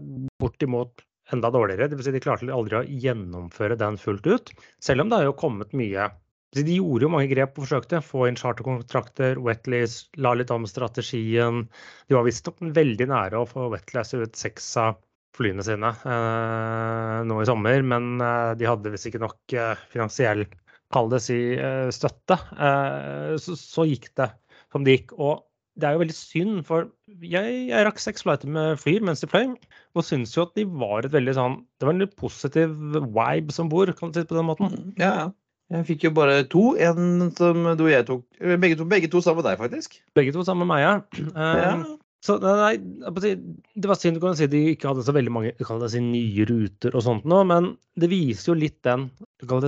bortimot 0.41 1.05
enda 1.31 1.51
dårligere. 1.53 1.91
Det 1.91 1.99
vil 1.99 2.09
si 2.09 2.15
de 2.15 2.23
klarte 2.23 2.49
aldri 2.51 2.81
å 2.81 2.85
gjennomføre 3.05 3.77
den 3.79 3.99
fullt 4.01 4.27
ut. 4.27 4.51
Selv 4.83 5.05
om 5.05 5.11
det 5.11 5.21
har 5.21 5.29
jo 5.29 5.37
kommet 5.37 5.77
mye 5.77 6.09
De 6.51 6.75
gjorde 6.75 7.06
jo 7.06 7.12
mange 7.13 7.30
grep 7.31 7.56
og 7.56 7.63
forsøkte. 7.63 8.01
Få 8.03 8.25
inn 8.27 8.39
charterkontrakter, 8.39 9.39
Wetleys, 9.39 10.01
la 10.19 10.33
litt 10.36 10.51
om 10.51 10.68
strategien. 10.68 11.63
De 12.09 12.18
var 12.18 12.27
visstnok 12.27 12.59
veldig 12.75 13.07
nære 13.12 13.39
å 13.39 13.48
få 13.48 13.69
Wetleys 13.71 14.12
ut 14.18 14.36
seks 14.39 14.68
av 14.81 15.00
flyene 15.38 15.63
sine 15.63 15.94
eh, 16.12 17.19
nå 17.24 17.38
i 17.39 17.48
sommer, 17.48 17.86
men 17.88 18.18
eh, 18.19 18.50
de 18.59 18.68
hadde 18.68 18.92
visst 18.92 19.07
ikke 19.07 19.21
nok 19.24 19.56
eh, 19.56 19.80
finansiell 19.94 20.44
kall 20.92 21.07
det 21.13 21.21
si, 21.24 21.39
eh, 21.56 21.88
støtte. 21.95 22.36
Eh, 22.51 23.38
så, 23.39 23.56
så 23.56 23.88
gikk 23.88 24.09
det 24.19 24.27
som 24.74 24.83
det 24.83 24.97
gikk. 24.97 25.15
Og 25.19 25.45
det 25.80 25.88
er 25.88 25.95
jo 25.95 26.01
veldig 26.04 26.18
synd, 26.18 26.57
for 26.68 26.89
jeg, 27.24 27.68
jeg 27.71 27.86
rakk 27.88 28.01
seks 28.04 28.25
flighter 28.25 28.51
med 28.51 28.80
Flyr 28.81 29.06
mens 29.07 29.24
de 29.24 29.30
fløy, 29.31 29.54
og 29.95 30.04
syns 30.04 30.36
jo 30.36 30.44
at 30.44 30.57
de 30.59 30.65
var 30.68 31.07
et 31.07 31.13
veldig 31.15 31.36
sånn 31.38 31.62
Det 31.80 31.88
var 31.88 31.95
en 31.95 32.04
litt 32.04 32.18
positiv 32.19 32.75
vibe 32.92 33.56
som 33.56 33.71
bor, 33.71 33.92
kan 33.95 34.12
du 34.12 34.19
si 34.19 34.27
på 34.27 34.36
den 34.36 34.50
måten. 34.50 34.75
Ja, 35.00 35.13
ja. 35.15 35.30
Jeg 35.71 35.88
fikk 35.88 36.03
jo 36.09 36.12
bare 36.15 36.41
to. 36.51 36.63
En 36.83 37.29
som 37.38 37.63
du 37.79 37.85
og 37.85 37.91
jeg 37.94 38.06
tok. 38.09 38.23
eh, 38.41 38.57
Begge 38.59 38.75
to, 38.79 38.85
begge 38.91 39.07
to 39.12 39.21
sammen 39.23 39.44
med 39.44 39.51
deg, 39.51 39.59
faktisk. 39.62 40.00
Begge 40.18 40.33
to 40.35 40.44
sammen 40.44 40.68
med 40.68 40.73
meg, 40.75 40.85
ja. 40.85 40.94
Eh, 41.31 41.59
Ja. 41.62 41.75
Så 42.21 42.35
nei, 42.38 42.75
det 42.77 43.88
var 43.89 43.97
synd 43.97 44.19
du 44.19 44.21
kan 44.21 44.35
si 44.38 44.45
de 44.45 44.59
ikke 44.75 44.91
hadde 44.91 45.01
så 45.07 45.13
veldig 45.15 45.31
mange 45.33 45.53
si, 45.89 46.00
nye 46.06 46.45
ruter 46.45 46.94
og 46.94 47.01
sånt 47.01 47.23
nå, 47.25 47.39
men 47.50 47.71
det 47.97 48.12
viser 48.12 48.51
jo 48.51 48.59
litt 48.62 48.77
den 48.85 49.07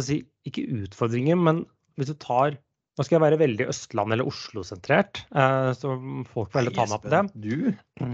si, 0.05 0.19
ikke 0.45 0.67
utfordringen, 0.83 1.41
men 1.41 1.63
hvis 1.97 2.11
du 2.11 2.13
tar 2.21 2.59
Nå 2.93 3.01
skal 3.05 3.15
jeg 3.17 3.23
være 3.23 3.37
veldig 3.41 3.65
Østland- 3.71 4.13
eller 4.13 4.27
Oslo-sentrert, 4.29 5.23
eh, 5.33 5.69
så 5.73 5.95
folk 6.29 6.51
får 6.53 6.59
heller 6.59 6.75
ta 6.75 6.85
meg 6.91 7.01
på 7.01 7.09
det. 7.09 7.21
Du? 7.41 7.55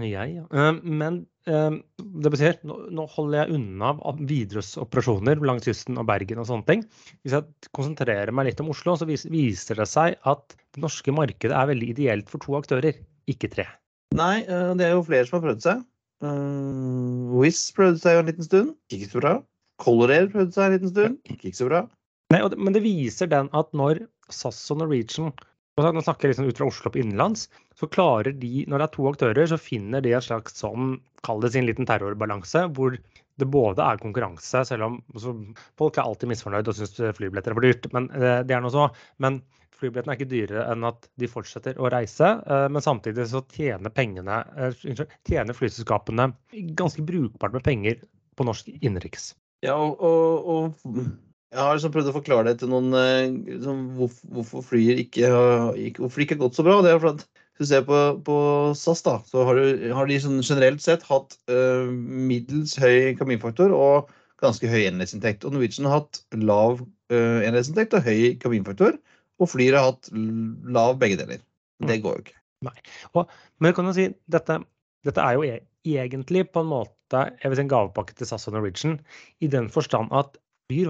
Jeg, 0.06 0.30
ja. 0.38 0.44
Eh, 0.48 0.78
Men 0.80 1.18
eh, 1.44 1.76
det 2.00 2.32
betyr, 2.32 2.56
nå, 2.64 3.04
holder 3.12 3.42
jeg 3.42 3.58
unna 3.58 3.90
Widerøes 4.16 4.70
operasjoner 4.80 5.42
langs 5.44 5.68
kysten 5.68 6.00
og 6.00 6.08
Bergen 6.08 6.40
og 6.40 6.48
sånne 6.48 6.64
ting. 6.70 6.86
Hvis 7.20 7.36
jeg 7.36 7.70
konsentrerer 7.76 8.32
meg 8.32 8.48
litt 8.48 8.64
om 8.64 8.72
Oslo, 8.72 8.96
så 8.96 9.04
viser 9.10 9.82
det 9.82 9.88
seg 9.90 10.16
at 10.24 10.56
det 10.56 10.80
norske 10.80 11.12
markedet 11.12 11.52
er 11.52 11.68
veldig 11.74 11.92
ideelt 11.92 12.32
for 12.32 12.40
to 12.40 12.56
aktører, 12.56 12.96
ikke 13.28 13.52
tre. 13.52 13.68
Nei, 14.16 14.40
det 14.48 14.88
er 14.88 14.96
jo 14.96 15.04
flere 15.06 15.28
som 15.28 15.38
har 15.38 15.50
prøvd 15.50 15.66
seg. 15.66 15.84
Wizz 17.36 17.68
prøvde 17.76 18.00
seg 18.00 18.16
jo 18.16 18.22
en 18.24 18.30
liten 18.32 18.48
stund. 18.48 18.72
Ikke 18.92 19.10
så 19.12 19.20
bra. 19.20 19.34
Color 19.80 20.12
Air 20.16 20.30
prøvde 20.32 20.56
seg 20.56 20.66
en 20.66 20.74
liten 20.78 20.92
stund. 20.92 21.20
Ikke 21.36 21.52
så 21.56 21.68
bra. 21.68 21.84
Nei, 22.30 22.40
men 22.56 22.74
det 22.74 22.82
viser 22.84 23.30
den 23.30 23.48
at 23.56 23.70
når 23.74 24.04
SAS 24.34 24.60
og 24.74 24.82
Norwegian 24.82 25.32
Nå 25.80 26.02
snakker 26.04 26.28
jeg 26.28 26.34
liksom 26.34 26.48
ut 26.50 26.58
fra 26.58 26.66
Oslo 26.68 26.90
på 26.92 27.00
innenlands. 27.00 27.46
Så 27.78 27.86
klarer 27.88 28.34
de, 28.36 28.66
når 28.68 28.82
det 28.82 28.86
er 28.86 28.92
to 28.96 29.06
aktører, 29.08 29.46
så 29.48 29.56
finner 29.56 30.02
de 30.04 30.12
en 30.12 30.24
slags 30.24 30.58
sånn, 30.60 30.98
kall 31.24 31.40
det 31.40 31.54
sin 31.54 31.64
liten 31.64 31.88
terrorbalanse, 31.88 32.66
hvor 32.76 32.98
det 33.40 33.48
både 33.48 33.86
er 33.86 34.02
konkurranse, 34.02 34.60
selv 34.68 34.84
om 34.84 34.98
altså, 35.14 35.32
folk 35.80 35.96
er 35.96 36.04
alltid 36.04 36.28
misfornøyd 36.34 36.68
og 36.68 36.76
syns 36.76 36.98
flybilletter 37.16 37.54
er 37.54 37.56
for 37.56 37.64
dyrt. 37.64 37.88
Men 37.96 38.10
eh, 38.12 38.42
det 38.44 38.56
er 38.56 38.60
noe 38.60 38.74
så. 38.74 38.90
Men 39.24 39.40
flybillettene 39.80 40.12
er 40.12 40.20
ikke 40.20 40.32
dyrere 40.34 40.66
enn 40.74 40.86
at 40.90 41.08
de 41.20 41.30
fortsetter 41.30 41.80
å 41.80 41.88
reise. 41.92 42.34
Eh, 42.44 42.66
men 42.72 42.84
samtidig 42.84 43.30
så 43.30 43.40
tjener 43.54 43.94
pengene, 43.96 44.42
eh, 44.60 44.84
tjener 45.28 45.56
flyselskapene 45.56 46.30
ganske 46.76 47.06
brukbart 47.06 47.56
med 47.56 47.64
penger 47.64 48.04
på 48.36 48.46
norsk 48.48 48.68
innenriks. 48.80 49.32
Ja, 49.64 49.76
og, 49.76 50.00
og, 50.00 50.84
og 50.84 51.08
jeg 51.50 51.58
har 51.58 51.74
liksom 51.74 51.92
prøvd 51.94 52.10
å 52.12 52.14
forklare 52.14 52.46
det 52.46 52.60
til 52.60 52.70
noen 52.70 52.94
eh, 52.94 53.32
liksom, 53.56 53.82
hvorfor, 53.98 54.32
hvorfor 54.36 54.66
flyet 54.68 55.00
ikke, 55.02 55.30
ikke, 55.82 56.04
hvorfor 56.04 56.20
det 56.20 56.26
ikke 56.26 56.36
har 56.36 56.42
gått 56.44 56.58
så 56.58 56.64
bra. 56.66 56.76
Det 56.84 56.92
er 56.92 57.00
for 57.02 57.16
at 57.16 57.24
hvis 57.26 57.68
du 57.68 57.72
ser 57.72 57.82
på, 57.88 57.98
på 58.24 58.36
SAS, 58.78 59.02
da, 59.04 59.16
så 59.26 59.44
har, 59.48 59.58
du, 59.58 59.82
har 59.96 60.08
de 60.08 60.18
sånn 60.22 60.38
generelt 60.46 60.80
sett 60.84 61.02
hatt 61.08 61.34
uh, 61.50 61.90
middels 61.90 62.76
høy 62.80 63.16
kabinfaktor 63.18 63.74
og 63.74 64.12
ganske 64.40 64.70
høy 64.70 64.86
enhetsinntekt. 64.86 65.44
Og 65.44 65.56
Norwegian 65.56 65.88
har 65.90 65.98
hatt 65.98 66.22
lav 66.38 66.78
uh, 66.80 67.40
enhetsinntekt 67.44 67.98
og 67.98 68.06
høy 68.06 68.38
kabinfaktor. 68.40 68.96
Og 69.42 69.50
Flyr 69.50 69.76
har 69.76 69.90
hatt 69.90 70.08
lav 70.12 70.96
begge 71.02 71.18
deler. 71.20 71.42
Det 71.84 71.98
går 72.04 72.16
jo 72.16 72.24
ikke. 72.24 72.38
Nei, 72.64 72.76
Men 73.16 73.70
jeg 73.70 73.76
kan 73.76 73.88
jo 73.88 73.96
si, 73.96 74.06
dette, 74.30 74.58
dette 75.08 75.24
er 75.24 75.36
jo 75.36 75.44
e 75.48 75.58
egentlig 75.88 76.44
på 76.52 76.60
en 76.60 76.68
måte 76.68 77.22
jeg 77.40 77.48
vil 77.48 77.56
si 77.56 77.62
en 77.64 77.70
gavepakke 77.72 78.14
til 78.16 78.28
SAS 78.28 78.44
og 78.50 78.54
Norwegian, 78.54 78.98
i 79.40 79.48
den 79.50 79.70
forstand 79.72 80.12
at 80.14 80.36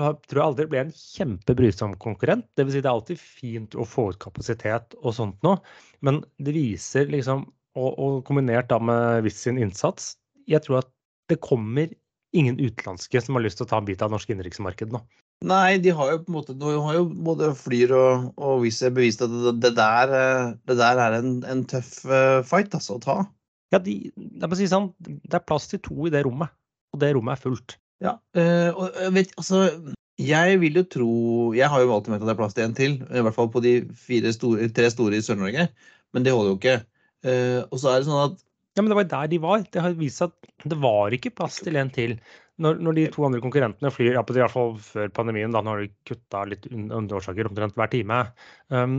Har- 0.01 0.19
tror 0.29 0.41
jeg 0.41 0.47
aldri 0.47 0.67
ble 0.71 0.83
en 0.85 0.93
kjempebrysom 0.93 1.97
konkurrent. 2.03 2.47
Det 2.57 2.67
vil 2.67 2.75
si 2.75 2.83
det 2.83 2.91
er 2.91 2.97
alltid 2.97 3.21
fint 3.21 3.75
å 3.75 3.87
få 3.89 4.11
ut 4.13 4.21
kapasitet 4.23 4.97
og 5.01 5.15
sånt 5.17 5.41
noe, 5.47 5.61
men 6.05 6.21
det 6.39 6.55
viser 6.57 7.09
liksom, 7.13 7.47
og, 7.79 7.91
og 7.99 8.21
kombinert 8.29 8.69
da 8.71 8.79
med 8.83 9.25
Wizz 9.25 9.47
sin 9.47 9.61
innsats, 9.63 10.15
jeg 10.51 10.63
tror 10.67 10.83
at 10.83 10.93
det 11.31 11.41
kommer 11.45 11.91
ingen 12.37 12.61
utenlandske 12.61 13.23
som 13.23 13.37
har 13.37 13.45
lyst 13.45 13.59
til 13.59 13.67
å 13.67 13.71
ta 13.73 13.81
en 13.81 13.89
bit 13.89 14.03
av 14.03 14.11
det 14.11 14.17
norske 14.19 14.35
innenriksmarkedet 14.35 14.95
nå. 14.95 15.03
Nei, 15.51 15.79
de 15.81 15.93
har 15.97 16.11
jo 16.13 16.19
på 16.21 16.29
en 16.29 16.35
måte 16.37 16.55
Nå 16.61 16.75
har 16.85 16.99
jo 16.99 17.05
både 17.25 17.47
Flyr 17.57 17.95
og, 17.97 18.27
og 18.37 18.59
Wizz 18.61 18.83
Air 18.85 18.93
bevist 18.99 19.23
at 19.25 19.33
det, 19.33 19.55
det, 19.63 19.71
der, 19.79 20.13
eh, 20.13 20.51
det 20.69 20.77
der 20.77 21.01
er 21.01 21.17
en, 21.17 21.39
en 21.49 21.63
tøff 21.71 22.03
eh, 22.05 22.43
fight 22.45 22.77
altså, 22.77 22.99
å 22.99 23.05
ta. 23.05 23.17
Ja, 23.73 23.81
de, 23.81 23.95
det, 24.13 24.45
er 24.45 24.59
si 24.59 24.69
sånn, 24.69 24.91
det 25.01 25.39
er 25.39 25.47
plass 25.47 25.71
til 25.71 25.81
to 25.87 25.97
i 26.09 26.13
det 26.13 26.27
rommet, 26.27 26.53
og 26.93 27.01
det 27.01 27.15
rommet 27.17 27.39
er 27.39 27.45
fullt. 27.47 27.79
Ja, 28.01 28.15
eh, 28.39 28.71
og 28.73 28.95
jeg 28.97 29.13
vet, 29.13 29.33
altså 29.37 29.59
Jeg 30.21 30.61
vil 30.63 30.79
jo 30.81 30.83
tro 30.89 31.09
Jeg 31.57 31.69
har 31.69 31.83
jo 31.83 31.91
alltid 31.93 32.15
ment 32.15 32.23
at 32.25 32.31
det 32.31 32.33
er 32.35 32.39
plass 32.39 32.55
til 32.57 32.65
en 32.65 32.77
til, 32.77 32.95
i 33.05 33.25
hvert 33.27 33.37
fall 33.37 33.51
på 33.53 33.61
de 33.65 33.75
store, 34.33 34.69
tre 34.77 34.89
store 34.93 35.19
i 35.19 35.25
Sør-Norge, 35.25 35.67
men 36.15 36.25
det 36.27 36.33
holder 36.33 36.55
jo 36.55 36.59
ikke. 36.61 36.77
Eh, 37.29 37.61
og 37.69 37.77
så 37.81 37.93
er 37.93 38.01
det 38.01 38.09
sånn 38.09 38.23
at 38.31 38.39
Ja, 38.79 38.83
men 38.85 38.93
det 38.93 38.97
var 39.01 39.09
der 39.11 39.27
de 39.33 39.39
var. 39.43 39.65
Det 39.67 39.83
har 39.83 39.97
vist 39.99 40.21
seg 40.23 40.31
at 40.33 40.69
det 40.73 40.79
var 40.81 41.13
ikke 41.13 41.33
plass 41.35 41.59
til 41.61 41.77
en 41.77 41.91
til. 41.93 42.17
Når, 42.61 42.77
når 42.85 42.97
de 42.97 43.07
to 43.13 43.25
andre 43.27 43.41
konkurrentene 43.43 43.91
flyr, 43.93 44.13
ja, 44.15 44.23
på- 44.23 44.37
i 44.37 44.41
hvert 44.41 44.53
fall 44.53 44.77
før 44.85 45.09
pandemien, 45.17 45.51
da 45.53 45.61
nå 45.65 45.73
har 45.75 45.81
de 45.83 45.89
kutta 46.07 46.45
litt 46.49 46.69
un- 46.71 46.91
under 46.93 47.17
årsaker 47.19 47.49
omtrent 47.49 47.75
hver 47.77 47.91
time. 47.93 48.21
Um, 48.71 48.95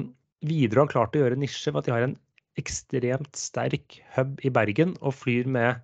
Widerøe 0.45 0.83
har 0.87 0.91
klart 0.93 1.15
å 1.15 1.21
gjøre 1.23 1.37
nisje 1.39 1.71
ved 1.71 1.81
at 1.83 1.87
de 1.87 1.93
har 1.95 2.05
en 2.07 2.17
ekstremt 2.59 3.37
sterk 3.39 3.99
hub 4.17 4.41
i 4.43 4.49
Bergen 4.53 4.95
og 5.01 5.13
flyr 5.15 5.47
med 5.47 5.69
eh, 5.71 5.81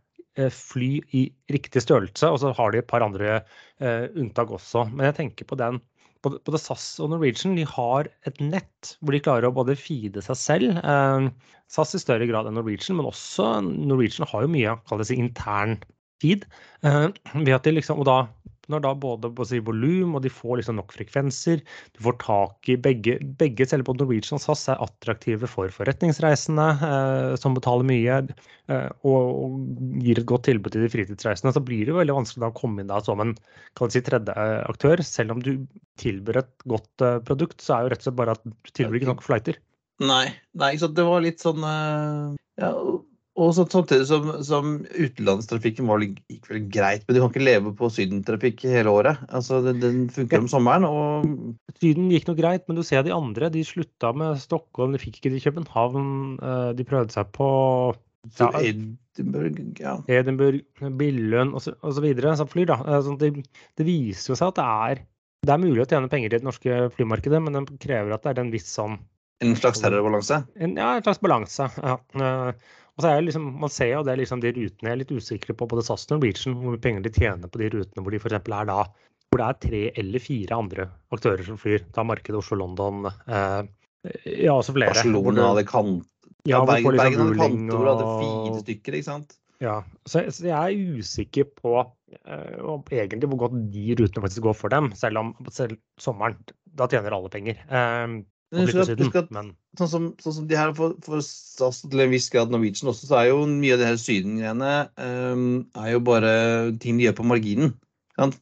fly 0.54 0.90
i 1.18 1.28
riktig 1.54 1.84
størrelse, 1.84 2.30
og 2.30 2.42
så 2.42 2.54
har 2.58 2.74
de 2.74 2.82
et 2.82 2.90
par 2.90 3.06
andre 3.06 3.40
eh, 3.40 4.08
unntak 4.16 4.52
også. 4.54 4.88
Men 4.94 5.10
jeg 5.10 5.18
tenker 5.22 5.50
på 5.50 5.58
den 5.60 5.82
både, 6.26 6.60
SAS 6.60 6.86
og 7.04 7.12
Norwegian 7.14 7.56
de 7.58 7.66
har 7.70 8.10
et 8.28 8.40
nett 8.42 8.94
hvor 9.00 9.16
de 9.16 9.22
klarer 9.24 9.50
å 9.50 9.56
både 9.56 9.78
feede 9.80 10.24
seg 10.26 10.40
selv. 10.40 10.80
Eh, 10.82 11.30
SAS 11.72 11.96
i 11.98 12.02
større 12.02 12.28
grad 12.30 12.50
enn 12.50 12.58
Norwegian, 12.58 13.00
men 13.00 13.10
også 13.10 13.58
Norwegian 13.66 14.30
har 14.30 14.46
jo 14.46 14.54
mye 14.54 14.78
det 14.94 15.10
si, 15.10 15.20
intern 15.20 15.78
feed. 16.24 16.48
Eh, 16.88 17.08
ved 17.36 17.56
at 17.58 17.68
de 17.68 17.78
liksom, 17.78 18.02
og 18.02 18.10
da 18.10 18.20
når 18.72 18.84
da 18.84 18.94
både 19.00 19.32
si, 19.48 19.60
volum 19.64 20.18
og 20.18 20.24
de 20.26 20.32
får 20.34 20.60
liksom 20.62 20.78
nok 20.80 20.94
frekvenser, 20.96 21.64
du 21.96 22.02
får 22.06 22.18
tak 22.24 22.72
i 22.72 22.78
begge, 22.80 23.18
begge 23.40 23.68
selv 23.70 23.88
på 23.88 23.96
Norwegian 23.98 24.42
SAS 24.42 24.68
er 24.74 24.84
attraktive 24.84 25.50
for 25.52 25.72
forretningsreisende 25.74 26.68
eh, 26.90 27.34
som 27.40 27.56
betaler 27.58 27.88
mye, 27.88 28.20
eh, 28.72 28.90
og, 29.08 29.18
og, 29.32 29.58
gir 30.04 30.22
et 30.22 30.30
godt 30.30 30.48
tilbud 30.50 30.74
til 30.76 30.86
de 30.86 30.92
fritidsreisende, 30.94 31.56
så 31.56 31.64
blir 31.64 31.88
det 31.88 31.98
veldig 31.98 32.20
vanskelig 32.20 32.50
å 32.50 32.56
komme 32.58 32.84
inn 32.84 32.92
da 32.92 33.00
som 33.04 33.24
en 33.24 33.36
si, 33.38 34.04
tredje 34.04 34.36
eh, 34.36 34.62
aktør. 34.68 35.04
Selv 35.06 35.38
om 35.38 35.44
du 35.44 35.54
tilbyr 36.02 36.44
et 36.44 36.54
godt 36.70 37.06
eh, 37.06 37.20
produkt, 37.28 37.62
så 37.64 37.78
er 37.78 37.86
jo 37.86 37.94
rett 37.94 38.04
og 38.04 38.10
slett 38.10 38.20
bare 38.20 38.38
at 38.38 38.46
du 38.46 38.74
tilbyr 38.74 39.02
ikke 39.02 39.14
nok 39.14 39.26
flighter. 39.26 39.62
Nei, 40.04 40.28
nei 40.54 40.76
det 40.78 41.06
var 41.08 41.24
litt 41.26 41.42
sånn 41.42 41.64
uh, 41.66 42.36
ja, 42.62 42.70
og 43.38 43.52
så, 43.54 43.68
samtidig 43.70 44.08
som, 44.10 44.30
som 44.42 44.72
utenlandstrafikken 44.98 45.86
var, 45.86 46.02
gikk 46.02 46.48
vel 46.50 46.64
greit, 46.74 47.04
men 47.06 47.14
du 47.14 47.20
kan 47.22 47.30
ikke 47.30 47.46
leve 47.46 47.74
på 47.78 47.90
sydentrafikk 47.94 48.64
hele 48.66 48.90
året. 48.90 49.20
Altså, 49.30 49.60
Den, 49.66 49.78
den 49.84 50.00
funker 50.14 50.42
om 50.42 50.48
sommeren. 50.50 50.88
og... 50.90 51.28
Syden 51.78 52.10
gikk 52.10 52.26
noe 52.32 52.40
greit, 52.40 52.66
men 52.66 52.80
du 52.80 52.84
ser 52.88 53.06
de 53.06 53.14
andre. 53.14 53.52
De 53.54 53.62
slutta 53.68 54.10
med 54.18 54.42
Stockholm, 54.42 54.96
de 54.96 55.02
fikk 55.04 55.20
ikke 55.20 55.34
det 55.36 55.42
i 55.42 55.46
København. 55.46 56.08
Eh, 56.42 56.72
de 56.80 56.86
prøvde 56.90 57.14
seg 57.14 57.30
på 57.38 57.50
ja, 58.40 58.50
Edinburgh, 58.58 59.62
ja. 59.84 59.94
Edinburgh, 60.10 60.90
Billund 60.98 61.54
osv. 61.58 61.78
som 62.42 62.50
flyr. 62.50 62.72
da. 62.72 62.80
Så 63.06 63.14
det, 63.22 63.32
det, 63.78 63.86
viser 63.86 64.34
jo 64.34 64.40
seg 64.40 64.50
at 64.50 64.58
det 64.58 64.66
er, 64.66 65.04
det 65.46 65.54
er 65.54 65.62
mulig 65.62 65.86
å 65.86 65.88
tjene 65.94 66.10
penger 66.10 66.34
i 66.34 66.40
det 66.40 66.48
norske 66.48 66.80
flymarkedet, 66.98 67.44
men 67.46 67.62
det 67.62 67.78
krever 67.86 68.18
at 68.18 68.26
det 68.26 68.34
er 68.34 68.44
en 68.48 68.52
viss 68.56 68.74
sånn 68.74 68.98
En 69.46 69.54
slags 69.54 69.86
terrorbalanse? 69.86 70.42
Ja, 70.58 70.90
en 70.98 71.06
slags 71.06 71.22
balanse. 71.22 71.70
ja. 71.78 72.52
Eh, 73.04 73.14
og 73.14 73.28
liksom, 73.28 73.50
Man 73.62 73.74
ser 73.74 73.92
jo 73.94 74.04
det 74.06 74.18
liksom 74.20 74.42
de 74.44 74.54
rutene 74.56 74.90
jeg 74.90 74.96
er 74.96 75.02
litt 75.04 75.14
usikre 75.14 75.56
på, 75.58 75.70
både 75.70 75.86
SAS 75.86 76.08
og 76.08 76.18
Norwegian, 76.18 76.58
hvor 76.58 76.76
mye 76.76 76.84
penger 76.84 77.06
de 77.06 77.14
tjener 77.14 77.52
på 77.52 77.62
de 77.62 77.72
rutene 77.76 78.04
hvor 78.04 78.14
de 78.14 78.22
f.eks. 78.22 78.38
er 78.40 78.70
da 78.72 78.84
hvor 79.28 79.42
det 79.42 79.48
er 79.48 79.58
tre 79.66 79.82
eller 80.00 80.24
fire 80.24 80.56
andre 80.56 80.86
aktører 81.14 81.44
som 81.44 81.58
flyr. 81.60 81.84
Da 81.96 82.06
markedet 82.08 82.40
Oslo-London 82.40 83.10
eh, 83.10 83.64
Ja, 84.46 84.56
også 84.56 84.78
flere. 84.78 84.96
Barcelona 84.96 85.52
hadde 85.52 85.68
kant... 85.68 86.08
Ja, 86.48 86.62
Bergen, 86.64 86.96
liksom 86.96 87.34
Bergen 87.36 87.36
hadde 87.42 87.76
hvor 87.76 87.84
det 87.84 87.92
hadde 87.92 88.14
fire 88.22 88.62
stykker, 88.64 88.96
ikke 88.96 89.10
sant? 89.10 89.36
Ja, 89.60 89.82
så, 90.06 90.22
så 90.32 90.46
jeg 90.46 90.56
er 90.56 90.98
usikker 91.02 91.48
på 91.58 91.74
eh, 91.82 92.60
egentlig 92.94 93.30
hvor 93.34 93.48
godt 93.48 93.58
de 93.74 93.98
rutene 93.98 94.24
faktisk 94.24 94.46
går 94.46 94.56
for 94.56 94.72
dem, 94.74 94.92
selv 94.96 95.24
om 95.24 95.34
selv 95.52 95.80
sommeren 96.00 96.38
da 96.78 96.88
tjener 96.92 97.16
alle 97.18 97.32
penger. 97.34 97.60
Uh, 97.66 98.22
men 98.54 98.64
husk 98.64 98.78
siden, 98.78 99.04
husk 99.04 99.18
at 99.20 99.32
sånn, 99.34 99.52
som, 99.78 100.06
sånn, 100.24 100.36
som, 100.38 100.48
de 100.48 100.58
her 100.58 100.74
for, 100.78 100.96
for 101.04 101.24
SAS 101.26 101.82
til 101.84 102.04
en 102.04 102.14
viss 102.14 102.30
grad 102.32 102.54
Norwegian 102.54 102.92
også, 102.94 103.10
så 103.10 103.20
er 103.20 103.30
jo 103.32 103.42
mye 103.50 103.76
av 103.76 103.82
de 103.82 103.90
her 103.90 104.00
Syden-greiene 104.00 104.74
um, 104.96 105.48
er 105.82 105.90
jo 105.92 106.04
bare 106.08 106.34
ting 106.84 107.00
de 107.00 107.10
gjør 107.10 107.18
på 107.20 107.28
marginen. 107.28 107.74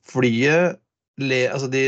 Flyet 0.08 0.78
le, 1.22 1.42
altså 1.50 1.68
de, 1.72 1.82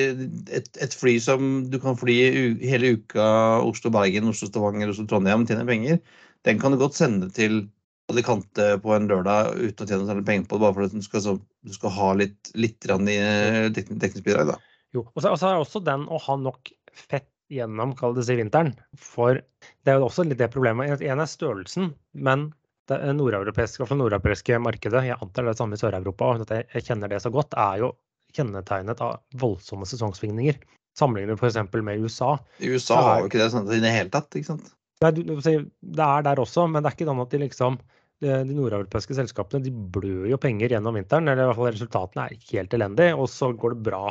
et, 0.56 0.70
et, 0.80 0.94
fly 0.96 1.18
som 1.22 1.68
du 1.72 1.78
kan 1.84 1.98
fly 2.00 2.16
hele 2.64 2.96
uka 2.98 3.28
Oslo-Bergen, 3.68 4.30
Oslo-Stavanger, 4.32 4.94
Oslo-Trondheim, 4.94 5.46
tjene 5.48 5.68
penger, 5.68 6.00
den 6.48 6.62
kan 6.62 6.74
du 6.74 6.80
godt 6.80 6.98
sende 6.98 7.30
til 7.36 7.66
Alicante 8.08 8.78
på 8.80 8.94
en 8.96 9.10
lørdag 9.10 9.58
uten 9.60 9.84
å 9.84 9.90
tjene 9.90 10.24
penger 10.28 10.48
på 10.48 10.58
det, 10.58 10.64
bare 10.64 10.76
fordi 10.78 11.02
du 11.02 11.06
skal, 11.06 11.24
så, 11.26 11.34
du 11.38 11.74
skal 11.76 11.96
ha 11.98 12.12
litt, 12.24 12.54
litt 12.56 12.88
i 12.88 13.18
eh, 13.20 13.66
teknisk 13.76 14.24
bidrag. 14.24 14.54
Da. 14.54 14.60
Jo, 14.96 15.04
og 15.12 15.24
så 15.24 15.36
er 15.36 15.60
også 15.60 15.84
den 15.84 16.08
å 16.08 16.22
ha 16.24 16.38
nok 16.40 16.72
fett 16.96 17.28
gjennom 17.54 17.94
kall 17.98 18.16
det 18.18 18.26
si 18.28 18.38
vinteren. 18.38 18.74
For 19.00 19.40
det 19.40 19.94
er 19.94 20.00
jo 20.00 20.08
også 20.10 20.26
litt 20.28 20.40
det 20.42 20.52
problemet. 20.54 21.02
En 21.02 21.24
er 21.24 21.30
størrelsen, 21.30 21.92
men 22.14 22.50
det 22.88 23.00
nordeuropeiske, 23.18 23.88
nordeuropeiske 23.92 24.60
markedet, 24.64 25.04
jeg 25.10 25.20
antar 25.20 25.44
det 25.44 25.52
er 25.52 25.56
det 25.56 25.60
samme 25.60 25.76
i 25.76 25.82
Sør-Europa, 25.82 26.32
og 26.32 26.46
at 26.48 26.56
jeg 26.72 26.88
kjenner 26.88 27.12
det 27.12 27.22
så 27.24 27.32
godt, 27.34 27.56
er 27.60 27.84
jo 27.84 27.92
kjennetegnet 28.36 29.02
av 29.04 29.20
voldsomme 29.40 29.88
sesongsvingninger. 29.88 30.60
Sammenlignet 30.98 31.40
f.eks. 31.40 31.60
med 31.84 32.04
USA. 32.04 32.38
I 32.64 32.72
USA 32.74 33.02
har 33.04 33.22
jo 33.22 33.30
ikke 33.30 33.42
det 33.42 33.52
sånn 33.54 33.68
i 33.70 33.82
det 33.84 33.94
hele 33.94 34.12
tatt, 34.14 34.32
ikke 34.34 34.54
sant? 34.54 34.72
Nei, 35.04 35.12
det 35.14 36.08
er 36.08 36.24
der 36.26 36.42
også, 36.42 36.66
men 36.72 36.82
det 36.82 36.90
er 36.90 36.98
ikke 36.98 37.10
sånn 37.10 37.22
at 37.22 37.36
de 37.36 37.44
liksom 37.44 37.78
de 38.24 38.56
nordeuropeiske 38.58 39.14
selskapene 39.14 39.62
de 39.62 39.70
blør 39.70 40.26
jo 40.32 40.40
penger 40.42 40.74
gjennom 40.74 40.96
vinteren. 40.98 41.28
eller 41.30 41.44
i 41.44 41.50
hvert 41.52 41.60
fall 41.60 41.70
Resultatene 41.70 42.24
er 42.26 42.48
helt 42.50 42.74
elendige, 42.74 43.14
og 43.14 43.30
så 43.30 43.52
går 43.54 43.76
det 43.76 43.84
bra 43.92 44.02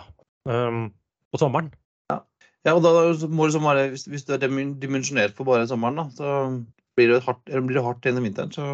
um, 0.46 0.84
på 1.34 1.40
sommeren. 1.42 1.72
Ja, 2.66 2.74
og 2.74 2.82
da 2.82 2.92
må 3.30 3.46
det 3.46 3.62
være, 3.62 3.90
hvis, 3.92 4.08
hvis 4.10 4.26
du 4.26 4.34
er 4.34 4.42
dimensjonert 4.42 5.36
for 5.38 5.46
bare 5.46 5.68
sommeren, 5.70 6.00
da, 6.00 6.06
så 6.18 6.30
blir 6.98 7.12
det 7.12 7.22
hardt, 7.22 7.44
blir 7.46 7.78
det 7.78 7.84
hardt 7.84 8.06
gjennom 8.06 8.26
vinteren. 8.26 8.50
Så 8.54 8.64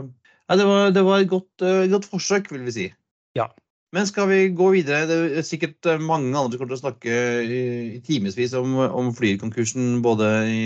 ja, 0.49 0.57
det 0.57 0.69
var, 0.69 0.93
det 0.97 1.03
var 1.05 1.21
et 1.21 1.31
godt, 1.31 1.51
uh, 1.65 1.85
godt, 1.93 2.09
forsøk, 2.09 2.49
vil 2.55 2.65
vi 2.69 2.77
si. 2.77 2.87
Ja. 3.39 3.51
Men 3.93 4.09
skal 4.09 4.31
vi 4.31 4.47
gå 4.57 4.71
videre? 4.73 5.05
Det 5.09 5.17
er 5.37 5.45
sikkert 5.45 5.85
eh, 5.85 6.01
mange 6.01 6.33
andre 6.33 6.57
som 6.57 6.63
kommer 6.63 6.73
til 6.73 6.79
å 6.79 6.85
snakke 6.87 7.17
i, 7.45 7.59
i 7.99 8.01
timevis 8.07 8.55
om, 8.57 8.79
om 8.89 9.11
Flyr-konkursen 9.13 9.99
både 10.05 10.31
i, 10.49 10.63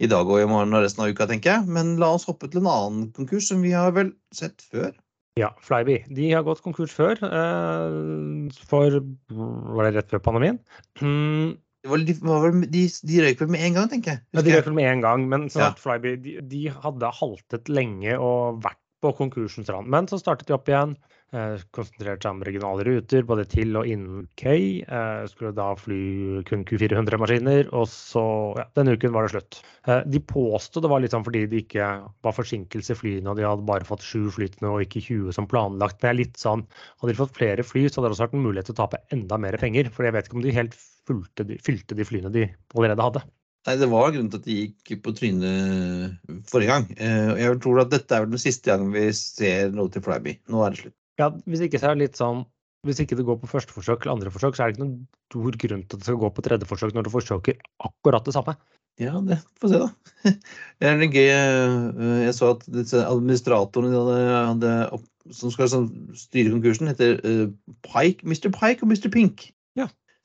i, 0.00 0.08
dag 0.08 0.24
og 0.24 0.40
i 0.40 0.46
morgen 0.48 0.72
og 0.72 0.86
resten 0.86 1.04
av 1.04 1.12
uka, 1.12 1.26
tenker 1.28 1.52
jeg. 1.52 1.68
Men 1.68 1.98
la 2.00 2.14
oss 2.16 2.24
hoppe 2.24 2.48
til 2.48 2.62
en 2.62 2.70
annen 2.72 3.10
konkurs 3.16 3.50
som 3.50 3.60
vi 3.60 3.74
har 3.76 3.92
vel 3.98 4.14
sett 4.32 4.64
før. 4.72 4.96
Ja, 5.36 5.50
Flyby. 5.60 5.98
De 6.16 6.30
har 6.32 6.46
gått 6.48 6.64
konkurs 6.64 6.96
før. 6.96 7.20
Eh, 7.20 8.56
for 8.72 9.02
Var 9.04 9.90
det 9.90 9.94
rett 9.98 10.16
før 10.16 10.24
pandemien? 10.30 10.62
Mm, 11.86 12.06
de, 12.06 12.70
de, 12.72 12.86
de, 13.10 13.20
røyk 13.24 13.42
vel 13.42 13.52
med 13.54 13.66
en 13.66 13.78
gang, 13.78 13.90
tenker 13.92 14.16
jeg. 14.16 14.24
Ja, 14.36 14.44
de 14.44 14.56
røyk 14.56 14.70
vel 14.70 14.78
med 14.78 14.90
en 14.90 15.04
gang, 15.04 15.28
men 15.32 15.46
sånn 15.52 15.68
ja. 15.68 15.74
Flyby 15.80 16.16
de, 16.24 16.38
de, 16.50 16.64
hadde 16.84 17.12
haltet 17.20 17.70
lenge 17.72 18.18
og 18.18 18.62
vært 18.66 18.82
på 19.04 19.12
konkursens 19.18 19.70
rand. 19.72 19.90
Men 19.92 20.08
så 20.10 20.18
startet 20.20 20.48
de 20.48 20.56
opp 20.56 20.70
igjen. 20.70 20.96
Eh, 21.34 21.58
konsentrerte 21.74 22.22
seg 22.22 22.36
om 22.36 22.42
regionale 22.46 22.84
ruter 22.86 23.24
både 23.26 23.44
til 23.50 23.74
og 23.78 23.88
innen 23.90 24.28
K. 24.38 24.52
Eh, 24.86 25.24
skulle 25.26 25.50
da 25.56 25.72
fly 25.78 26.44
kun 26.46 26.62
Q400-maskiner, 26.68 27.72
og 27.74 27.88
så 27.90 28.22
ja, 28.56 28.68
denne 28.78 28.94
uken 28.94 29.14
var 29.14 29.26
det 29.26 29.34
slutt. 29.34 29.58
Eh, 29.90 30.04
de 30.06 30.22
påsto 30.22 30.82
det 30.82 30.90
var 30.92 31.02
litt 31.02 31.16
sånn 31.16 31.26
fordi 31.26 31.44
det 31.50 31.64
ikke 31.64 31.90
var 32.24 32.36
forsinkelse 32.36 32.94
i 32.94 33.00
flyene, 33.00 33.32
og 33.32 33.40
de 33.40 33.48
hadde 33.48 33.66
bare 33.68 33.88
fått 33.88 34.06
sju 34.06 34.30
flytende 34.38 34.70
og 34.70 34.86
ikke 34.86 35.02
20 35.08 35.34
som 35.36 35.50
planlagt. 35.50 35.98
Men 35.98 36.12
jeg 36.12 36.14
er 36.14 36.20
litt 36.22 36.40
sånn, 36.40 36.62
hadde 37.02 37.12
de 37.12 37.20
fått 37.20 37.36
flere 37.36 37.66
fly, 37.66 37.88
så 37.88 38.00
hadde 38.00 38.12
det 38.12 38.16
også 38.16 38.28
vært 38.28 38.38
en 38.38 38.46
mulighet 38.46 38.70
til 38.70 38.78
å 38.78 38.82
tape 38.84 39.02
enda 39.18 39.40
mer 39.42 39.58
penger. 39.60 39.90
For 39.90 40.06
jeg 40.06 40.14
vet 40.16 40.30
ikke 40.30 40.38
om 40.38 40.46
de 40.46 40.54
helt 40.56 40.78
de, 41.06 41.58
fylte 41.62 41.98
de 41.98 42.06
flyene 42.08 42.32
de 42.34 42.46
allerede 42.74 43.08
hadde. 43.08 43.24
Nei, 43.66 43.76
Det 43.82 43.88
var 43.90 44.12
grunnen 44.14 44.30
til 44.30 44.42
at 44.42 44.46
de 44.46 44.58
gikk 44.60 45.00
på 45.02 45.14
trynet 45.16 46.42
forrige 46.50 46.70
gang. 46.70 46.84
Jeg 46.94 47.56
tror 47.64 47.80
at 47.82 47.90
dette 47.90 48.14
er 48.14 48.28
den 48.30 48.38
siste 48.38 48.70
gangen 48.70 48.92
vi 48.94 49.08
ser 49.16 49.72
noe 49.74 49.90
til 49.90 50.04
Flyby. 50.04 50.36
Nå 50.54 50.62
er 50.62 50.74
det 50.74 50.84
slutt. 50.84 50.96
Ja, 51.18 51.32
hvis 51.48 51.64
ikke 51.66 51.80
så 51.82 51.90
er 51.90 51.96
det 51.96 52.06
litt 52.06 52.20
sånn 52.20 52.44
hvis 52.86 53.02
ikke 53.02 53.18
det 53.18 53.26
går 53.26 53.38
på 53.42 53.50
første 53.50 53.74
forsøk 53.74 54.04
eller 54.04 54.16
andre 54.16 54.32
forsøk, 54.32 54.56
så 54.56 54.64
er 54.64 54.70
det 54.70 54.76
ikke 54.76 54.84
noen 54.84 54.98
stor 55.26 55.58
grunn 55.62 55.84
til 55.84 55.96
at 55.96 56.02
det 56.02 56.08
skal 56.08 56.20
gå 56.22 56.30
på 56.36 56.44
tredje 56.46 56.68
forsøk 56.70 56.94
når 56.94 57.06
du 57.06 57.12
forsøker 57.14 57.58
akkurat 57.88 58.26
det 58.26 58.34
samme. 58.36 58.54
Ja, 59.02 59.18
det 59.20 59.40
får 59.60 59.68
vi 59.68 59.72
se, 59.74 59.80
da. 59.82 60.30
Det 60.80 60.88
er 60.88 61.00
litt 61.00 61.16
gøy. 61.16 61.26
Eh, 61.28 62.22
jeg 62.24 62.36
så 62.36 62.54
at 62.54 62.62
disse 62.72 63.02
administratorene 63.04 64.22
hadde, 64.32 65.00
som 65.36 65.52
skal 65.52 65.68
sånn, 65.72 65.90
styre 66.16 66.54
konkursen, 66.54 66.88
heter 66.88 67.18
uh, 67.26 67.50
Pike, 67.84 68.24
Mr. 68.24 68.48
Pike 68.54 68.86
og 68.86 68.92
Mr. 68.94 69.10
Pink. 69.12 69.50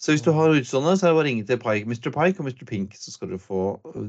Så 0.01 0.15
hvis 0.15 0.23
du 0.25 0.31
har 0.33 0.55
utstående, 0.55 0.95
så 0.97 1.05
er 1.05 1.11
det 1.11 1.17
bare 1.19 1.21
å 1.21 1.27
ringe 1.27 1.45
til 1.45 1.59
Pike, 1.61 1.85
Mr. 1.85 2.09
Pike 2.09 2.41
og 2.41 2.47
Mr. 2.47 2.65
Pink, 2.65 2.95
så 2.97 3.13
skal 3.13 3.35
du 3.35 3.37
få 3.41 3.65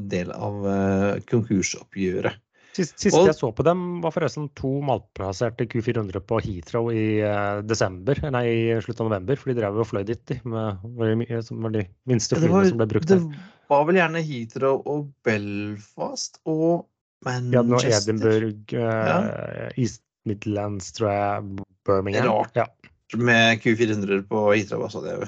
del 0.09 0.33
av 0.33 0.65
uh, 0.65 1.21
konkursoppgjøret. 1.29 2.41
Sist, 2.73 2.95
siste 2.97 3.19
og, 3.19 3.27
jeg 3.29 3.37
så 3.37 3.51
på 3.53 3.65
dem, 3.67 3.81
var 4.01 4.15
forresten 4.15 4.47
to 4.57 4.79
malplasserte 4.89 5.67
Q400 5.69 6.23
på 6.25 6.39
Heathrow 6.41 6.89
i 6.89 7.21
uh, 7.21 7.61
desember, 7.69 8.17
nei, 8.33 8.47
i 8.49 8.79
slutten 8.81 9.05
av 9.05 9.11
november. 9.11 9.37
For 9.37 9.53
de 9.53 9.59
drev 9.59 9.83
og 9.83 9.91
fløy 9.91 10.07
dit, 10.09 10.23
de, 10.31 10.39
med, 10.49 11.35
som 11.45 11.61
var 11.67 11.75
de 11.77 11.85
minste 12.09 12.41
flyene 12.41 12.71
som 12.71 12.81
ble 12.81 12.89
brukt. 12.95 13.13
Det 13.13 13.21
var 13.69 13.85
vel 13.91 14.01
gjerne 14.01 14.25
Heathrow 14.25 14.81
og 14.89 15.11
Belfast 15.29 16.41
og 16.49 16.87
Manchester. 17.29 17.59
Ja, 17.59 17.67
noe 17.69 17.93
Edinburgh, 17.99 18.79
uh, 18.81 19.13
ja. 19.13 19.69
East 19.77 20.01
Midlands, 20.25 20.89
tror 20.97 21.13
jeg, 21.13 21.69
Birmingham. 21.85 22.33
Rart 22.33 22.57
ja. 22.57 22.71
Med 23.19 23.61
Q400 23.64 24.25
på. 24.28 24.47
Altså. 24.52 25.02
Det, 25.04 25.19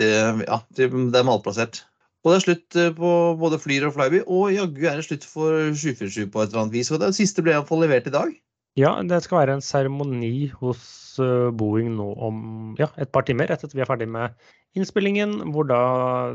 det, 0.00 0.10
ja, 0.46 0.60
det 0.76 0.90
er 0.90 1.26
malplassert. 1.26 1.84
Og 2.24 2.32
det 2.32 2.38
er 2.38 2.44
slutt 2.44 2.78
eh, 2.78 2.90
på 2.96 3.10
både 3.38 3.60
Flyr 3.62 3.86
og 3.88 3.94
Flyby, 3.94 4.24
og 4.26 4.50
jaggu 4.52 4.88
er 4.90 4.98
det 4.98 5.06
slutt 5.06 5.26
for 5.28 5.70
747 5.70 6.26
på 6.32 6.42
et 6.42 6.50
eller 6.50 6.64
annet 6.64 6.74
vis. 6.76 6.90
Og 6.92 7.00
det 7.02 7.14
siste 7.16 7.44
ble 7.44 7.54
iallfall 7.54 7.84
levert 7.84 8.10
i 8.10 8.14
dag. 8.14 8.34
Ja, 8.78 8.92
det 9.06 9.22
skal 9.24 9.40
være 9.40 9.58
en 9.58 9.64
seremoni 9.64 10.50
hos 10.58 10.82
eh, 11.22 11.48
Boeing 11.54 11.94
nå 11.98 12.10
om 12.28 12.42
ja, 12.78 12.90
et 13.00 13.10
par 13.14 13.26
timer 13.26 13.50
etter 13.50 13.70
at 13.70 13.74
vi 13.74 13.82
er 13.82 13.90
ferdig 13.90 14.10
med 14.10 14.34
innspillingen, 14.78 15.38
hvor 15.54 15.66
da 15.70 15.80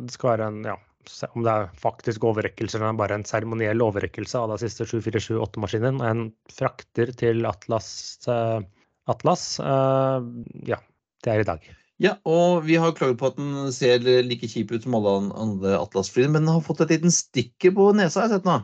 det 0.03 0.15
skal 0.15 0.33
være 0.33 0.49
en 0.51 0.65
ja, 0.71 0.77
om 1.35 1.43
det 1.43 1.51
er 1.53 1.69
faktisk 1.79 2.23
overrekkelse 2.27 2.79
eller 2.79 2.95
bare 2.99 3.19
en 3.19 3.27
seremoniell 3.27 3.83
overrekkelse 3.83 4.39
av 4.39 4.53
den 4.53 4.63
siste 4.63 4.87
747-8-maskinen. 4.87 5.99
En 6.03 6.25
frakter 6.51 7.11
til 7.19 7.43
Atlas, 7.47 7.91
eh, 8.31 8.63
Atlas. 9.11 9.45
Ja, 9.59 10.79
det 11.23 11.33
er 11.33 11.43
i 11.43 11.47
dag. 11.47 11.71
Ja, 12.01 12.17
og 12.27 12.65
vi 12.65 12.75
har 12.81 12.95
klaget 12.97 13.19
på 13.21 13.29
at 13.29 13.37
den 13.37 13.71
ser 13.71 14.01
like 14.25 14.49
kjip 14.49 14.73
ut 14.73 14.85
som 14.85 14.95
alle 14.97 15.13
andre 15.39 15.77
Atlas-flyene, 15.77 16.33
men 16.33 16.45
den 16.45 16.55
har 16.55 16.63
fått 16.65 16.81
et 16.83 16.91
liten 16.95 17.13
stikker 17.13 17.75
på 17.77 17.91
nesa, 17.95 18.23
har 18.23 18.31
jeg 18.31 18.39
sett 18.39 18.49
nå. 18.49 18.59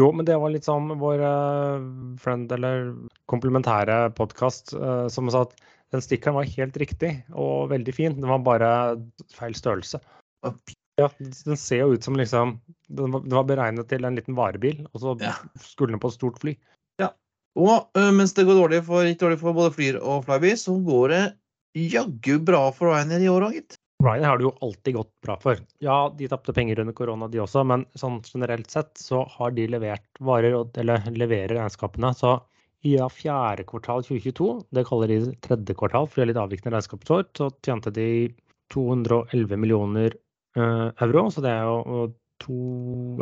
Jo, 0.00 0.08
men 0.16 0.26
det 0.28 0.38
var 0.40 0.52
litt 0.52 0.66
sånn 0.66 0.88
vår 1.00 1.20
uh, 1.20 1.84
friend 2.20 2.52
eller 2.56 2.94
komplementære 3.28 4.14
podkast 4.16 4.72
uh, 4.72 5.04
som 5.12 5.28
sa 5.32 5.44
at 5.46 5.56
den 5.92 6.04
stikkeren 6.04 6.38
var 6.38 6.48
helt 6.48 6.76
riktig 6.80 7.10
og 7.36 7.68
veldig 7.72 7.92
fin. 7.92 8.14
Den 8.16 8.30
var 8.32 8.40
bare 8.44 8.70
feil 9.36 9.56
størrelse. 9.56 10.00
Ja, 11.00 11.08
Den 11.20 11.56
ser 11.60 11.84
jo 11.84 11.96
ut 11.96 12.04
som 12.04 12.16
liksom 12.18 12.56
Den 12.88 13.12
var, 13.14 13.22
den 13.24 13.36
var 13.36 13.44
beregnet 13.48 13.88
til 13.88 14.04
en 14.04 14.16
liten 14.16 14.36
varebil, 14.36 14.82
og 14.92 15.04
så 15.04 15.14
ja. 15.20 15.36
skulle 15.60 15.94
den 15.94 16.00
på 16.02 16.08
et 16.08 16.16
stort 16.16 16.40
fly. 16.40 16.56
Ja. 17.00 17.12
Og 17.60 17.92
uh, 17.96 18.10
mens 18.16 18.32
det 18.36 18.46
går 18.48 18.58
dårlig 18.58 18.82
for, 18.88 19.04
ikke 19.04 19.26
dårlig 19.26 19.40
for 19.44 19.56
både 19.56 19.76
Flyr 19.76 20.00
og 20.00 20.24
Flyby, 20.24 20.56
så 20.56 20.76
går 20.88 21.12
det 21.12 21.22
jaggu 21.74 22.38
bra 22.44 22.66
for 22.74 22.92
Ryanair 22.92 23.24
i 23.24 23.30
år 23.32 23.48
òg, 23.48 23.56
gitt. 23.58 23.78
Ryanair 24.02 24.28
har 24.28 24.40
det 24.40 24.46
jo 24.48 24.54
alltid 24.66 24.96
gått 24.96 25.12
bra 25.24 25.36
for. 25.42 25.60
Ja, 25.84 25.98
de 26.18 26.28
tapte 26.30 26.54
penger 26.56 26.82
under 26.82 26.96
korona, 26.96 27.28
de 27.30 27.42
også, 27.42 27.62
men 27.68 27.84
sånn 27.98 28.20
generelt 28.26 28.70
sett 28.72 28.96
så 28.98 29.22
har 29.36 29.54
de 29.56 29.68
levert 29.70 30.08
varer, 30.20 30.56
eller 30.82 31.06
leverer 31.14 31.54
regnskapene. 31.56 32.10
Så 32.18 32.36
ja, 32.82 33.06
fjerde 33.12 33.66
kvartal 33.68 34.02
2022, 34.02 34.48
det 34.74 34.86
kaller 34.88 35.12
de 35.12 35.20
tredje 35.44 35.76
kvartal, 35.78 36.08
for 36.08 36.18
det 36.18 36.24
er 36.24 36.32
litt 36.32 36.42
avvikende 36.42 36.74
regnskapsår, 36.74 37.28
så 37.38 37.52
tjente 37.62 37.94
de 37.94 38.08
211 38.74 39.60
millioner 39.60 40.16
uh, 40.58 40.90
euro. 41.04 41.28
Så 41.30 41.44
det 41.44 41.52
er 41.52 41.68
jo 41.68 42.08
to, 42.42 42.56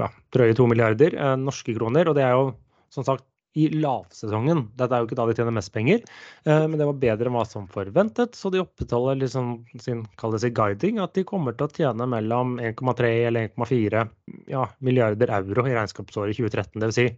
ja, 0.00 0.08
drøye 0.32 0.56
to 0.56 0.68
milliarder 0.70 1.16
uh, 1.18 1.36
norske 1.36 1.74
kroner. 1.76 2.08
Og 2.08 2.16
det 2.16 2.24
er 2.24 2.38
jo 2.38 2.52
som 2.90 3.06
sagt 3.06 3.26
i 3.58 3.66
lavsesongen. 3.74 4.62
Dette 4.78 4.94
er 4.94 5.02
jo 5.02 5.08
ikke 5.08 5.18
da 5.18 5.26
de 5.26 5.34
tjener 5.34 5.54
mest 5.56 5.72
penger, 5.74 6.02
uh, 6.46 6.66
men 6.68 6.76
det 6.78 6.86
var 6.86 6.98
bedre 7.02 7.30
enn 7.30 7.34
hva 7.34 7.44
som 7.48 7.66
forventet. 7.70 8.36
Så 8.38 8.52
de 8.54 8.62
opprettholder 8.62 9.18
liksom 9.22 9.54
sin 9.82 10.04
sin 10.14 10.54
guiding, 10.54 11.00
at 11.02 11.14
de 11.18 11.24
kommer 11.26 11.56
til 11.56 11.66
å 11.66 11.74
tjene 11.74 12.06
mellom 12.10 12.58
1,3 12.62 13.10
eller 13.28 13.50
1,4 13.50 14.04
ja, 14.52 14.66
milliarder 14.78 15.34
euro 15.40 15.66
i 15.66 15.74
regnskapsåret 15.74 16.38
2013. 16.38 16.78
Dvs. 16.78 17.00
Si, 17.00 17.08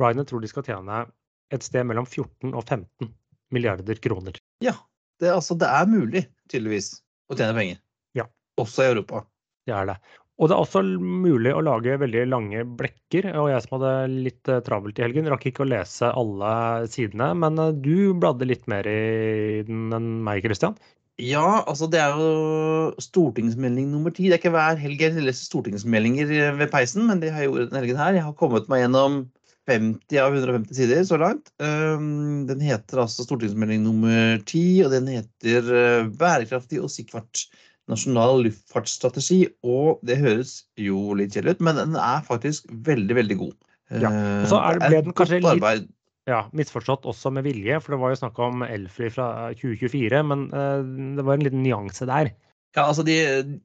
Ryanair 0.00 0.28
tror 0.28 0.40
de 0.40 0.50
skal 0.50 0.66
tjene 0.70 1.04
et 1.52 1.66
sted 1.66 1.84
mellom 1.84 2.08
14 2.08 2.54
og 2.54 2.64
15 2.64 3.12
milliarder 3.52 4.00
kroner. 4.00 4.38
Ja, 4.64 4.78
det, 5.20 5.30
altså, 5.34 5.54
det 5.60 5.68
er 5.68 5.90
mulig, 5.90 6.24
tydeligvis, 6.48 6.94
å 7.28 7.36
tjene 7.36 7.56
penger. 7.58 7.82
Ja. 8.16 8.26
Også 8.60 8.86
i 8.86 8.92
Europa. 8.94 9.26
Det 9.68 9.74
er 9.76 9.92
det. 9.92 9.98
Og 10.42 10.48
det 10.50 10.56
er 10.56 10.64
også 10.64 10.80
mulig 10.98 11.52
å 11.54 11.62
lage 11.62 12.00
veldig 12.02 12.24
lange 12.26 12.64
blekker. 12.78 13.28
Og 13.38 13.52
jeg 13.52 13.62
som 13.62 13.76
hadde 13.76 13.92
litt 14.10 14.50
eh, 14.50 14.62
travelt 14.66 14.98
i 14.98 15.04
helgen, 15.04 15.28
rakk 15.30 15.46
ikke 15.52 15.62
å 15.62 15.68
lese 15.70 16.10
alle 16.10 16.54
sidene. 16.90 17.28
Men 17.38 17.60
eh, 17.62 17.76
du 17.84 18.10
bladde 18.18 18.48
litt 18.50 18.66
mer 18.70 18.88
i 18.90 19.62
den 19.68 19.94
enn 19.94 20.08
meg, 20.26 20.42
Christian? 20.42 20.74
Ja, 21.22 21.62
altså 21.68 21.86
det 21.92 22.00
er 22.02 22.16
jo 22.18 23.04
stortingsmelding 23.04 23.92
nummer 23.92 24.10
ti. 24.14 24.26
Det 24.26 24.34
er 24.34 24.42
ikke 24.42 24.54
hver 24.56 24.80
helg 24.82 25.04
jeg 25.04 25.14
leser 25.22 25.46
stortingsmeldinger 25.46 26.58
ved 26.58 26.72
peisen, 26.72 27.06
men 27.06 27.22
det 27.22 27.30
har 27.30 27.44
jeg 27.44 27.52
gjort 27.52 27.70
denne 27.70 27.84
helgen 27.84 28.02
her. 28.02 28.18
Jeg 28.18 28.26
har 28.26 28.36
kommet 28.40 28.66
meg 28.72 28.82
gjennom 28.82 29.22
50 29.70 30.18
av 30.18 30.34
150 30.34 30.74
sider 30.74 31.04
så 31.06 31.18
langt. 31.22 31.52
Ehm, 31.62 32.48
den 32.48 32.64
heter 32.64 33.04
altså 33.04 33.26
stortingsmelding 33.28 33.84
nummer 33.84 34.40
10, 34.40 34.88
og 34.88 34.96
den 34.96 35.10
heter 35.12 35.70
eh, 35.70 36.08
Bærekraftig 36.18 36.82
og 36.82 36.90
sikkert 36.90 37.46
nasjonal 37.90 38.44
luftfartsstrategi. 38.46 39.40
Og 39.66 40.02
det 40.06 40.20
høres 40.22 40.60
jo 40.80 41.16
litt 41.18 41.34
kjedelig 41.34 41.58
ut, 41.58 41.66
men 41.68 41.80
den 41.80 41.98
er 41.98 42.22
faktisk 42.26 42.70
veldig, 42.86 43.18
veldig 43.22 43.40
god. 43.40 43.58
Ja. 43.92 44.12
Og 44.12 44.48
så 44.52 44.62
er, 44.62 44.80
ble 44.84 45.02
den 45.08 45.16
kanskje 45.16 45.42
litt 45.42 45.90
ja, 46.30 46.44
misforstått 46.54 47.06
også 47.10 47.32
med 47.34 47.46
vilje, 47.48 47.80
for 47.82 47.94
det 47.94 47.98
var 47.98 48.12
jo 48.12 48.20
snakk 48.20 48.36
om 48.44 48.62
elfly 48.62 49.08
fra 49.10 49.26
2024, 49.58 50.20
men 50.28 50.44
uh, 50.54 50.84
det 51.18 51.24
var 51.26 51.34
en 51.34 51.46
liten 51.48 51.64
nyanse 51.64 52.06
der. 52.06 52.30
Ja, 52.76 52.86
altså 52.86 53.02
de, 53.04 53.16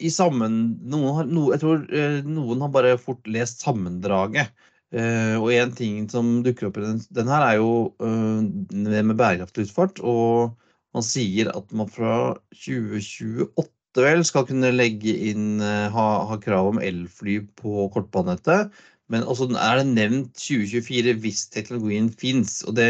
i 0.04 0.10
sammen, 0.12 0.58
noen 0.90 1.14
har, 1.16 1.30
no, 1.32 1.46
Jeg 1.54 1.62
tror 1.62 1.86
uh, 1.86 2.18
noen 2.28 2.66
har 2.66 2.74
bare 2.74 2.98
fort 3.00 3.30
lest 3.30 3.62
sammendraget. 3.64 4.50
Uh, 4.96 5.36
og 5.38 5.52
en 5.54 5.72
ting 5.76 6.08
som 6.12 6.40
dukker 6.44 6.70
opp 6.70 6.80
i 6.80 6.86
den, 6.86 7.00
den 7.16 7.30
her, 7.32 7.46
er 7.46 7.62
jo 7.62 7.72
uh, 8.02 8.42
det 8.74 9.06
med 9.06 9.20
bærekraftig 9.20 9.68
luftfart. 9.68 10.02
Og 10.02 10.58
man 10.98 11.06
sier 11.06 11.54
at 11.54 11.72
man 11.78 11.92
fra 11.94 12.18
2028 12.58 13.77
vel 14.06 14.24
skal 14.28 14.46
kunne 14.50 14.74
legge 14.76 15.14
inn 15.30 15.62
uh, 15.64 15.88
ha, 15.94 16.08
ha, 16.30 16.38
krav 16.42 16.74
om 16.74 16.82
elfly 16.84 17.40
på 17.60 17.88
kortbanenettet. 17.96 18.74
Men 19.12 19.24
også 19.24 19.50
er 19.56 19.80
det 19.80 19.94
nevnt 19.94 20.34
2024 20.36 21.16
hvis 21.24 21.46
teknologien 21.54 22.10
fins. 22.12 22.60
Og 22.68 22.76
det 22.80 22.88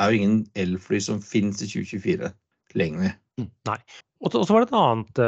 er 0.00 0.08
jo 0.08 0.20
ingen 0.20 0.38
elfly 0.58 1.02
som 1.04 1.20
fins 1.22 1.60
i 1.60 1.68
2024 1.68 2.32
lenger. 2.78 3.18
Mm, 3.40 3.50
nei. 3.68 3.78
Og 4.22 4.32
så 4.32 4.46
var 4.54 4.64
det 4.64 4.70
et 4.70 4.78
annet 4.78 5.20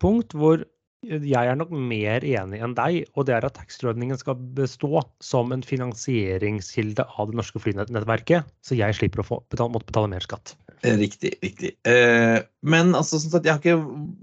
punkt 0.00 0.34
hvor 0.38 0.62
jeg 1.06 1.48
er 1.50 1.58
nok 1.58 1.70
mer 1.70 2.24
enig 2.26 2.60
enn 2.64 2.74
deg, 2.76 3.04
og 3.14 3.26
det 3.28 3.36
er 3.36 3.46
at 3.46 3.56
taxfree-ordningen 3.58 4.18
skal 4.18 4.38
bestå 4.56 5.02
som 5.22 5.52
en 5.54 5.62
finansieringskilde 5.66 7.04
av 7.06 7.30
det 7.30 7.38
norske 7.38 7.62
flynettverket, 7.62 8.48
så 8.64 8.78
jeg 8.78 8.96
slipper 8.98 9.22
å 9.22 9.26
få 9.26 9.40
betale, 9.52 9.74
måtte 9.74 9.90
betale 9.92 10.10
mer 10.10 10.24
skatt. 10.24 10.56
Eh, 10.82 10.96
riktig. 10.98 11.36
riktig. 11.42 11.72
Eh, 11.88 12.40
men 12.66 12.94
altså, 12.96 13.18
sånn 13.20 13.44
jeg 13.44 13.54
har 13.54 13.60
ikke 13.62 13.78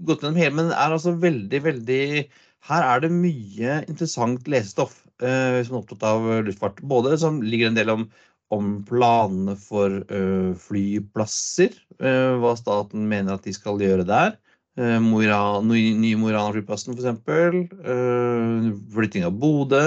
gått 0.06 0.22
gjennom 0.22 0.38
hele, 0.38 0.54
men 0.58 0.70
det 0.70 0.78
er 0.78 0.94
altså 0.94 1.14
veldig, 1.20 1.62
veldig 1.68 2.04
Her 2.64 2.84
er 2.88 3.02
det 3.04 3.10
mye 3.12 3.80
interessant 3.90 4.46
lesestoff 4.48 5.02
eh, 5.20 5.58
hvis 5.58 5.68
man 5.72 5.80
er 5.80 5.82
opptatt 5.82 6.06
av 6.08 6.28
luftfart. 6.46 6.78
Både 6.88 7.18
som 7.20 7.42
ligger 7.44 7.68
en 7.68 7.76
del 7.76 7.92
om, 7.92 8.06
om 8.54 8.70
planene 8.88 9.56
for 9.60 9.98
uh, 10.08 10.54
flyplasser, 10.56 11.74
hva 11.98 12.54
staten 12.56 13.04
mener 13.10 13.36
at 13.36 13.44
de 13.44 13.52
skal 13.52 13.82
gjøre 13.84 14.06
der. 14.08 14.38
Uh, 14.80 14.96
nye 14.96 16.16
Mo 16.16 16.32
Rana-flyplassen, 16.32 16.96
f.eks. 16.96 17.20
Uh, 17.84 18.72
flytting 18.96 19.28
av 19.28 19.36
Bodø. 19.42 19.84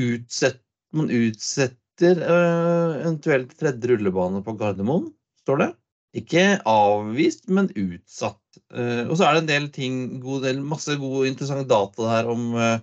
Utsett, 0.00 0.62
man 0.96 1.12
utsetter 1.12 2.22
eventuelt 2.24 3.52
tredje 3.58 3.92
rullebane 3.92 4.40
på 4.46 4.56
Gardermoen, 4.56 5.10
står 5.44 5.64
det. 5.64 5.70
Ikke 6.18 6.44
avvist, 6.68 7.48
men 7.52 7.70
utsatt. 7.78 8.40
Uh, 8.74 9.06
og 9.08 9.16
så 9.16 9.26
er 9.26 9.36
det 9.36 9.42
en 9.44 9.50
del 9.50 9.66
ting, 9.74 9.98
god 10.22 10.46
del, 10.48 10.62
masse 10.64 10.96
gode, 11.00 11.28
interessante 11.30 11.68
data 11.70 12.08
her 12.10 12.30
om 12.30 12.54
uh, 12.58 12.78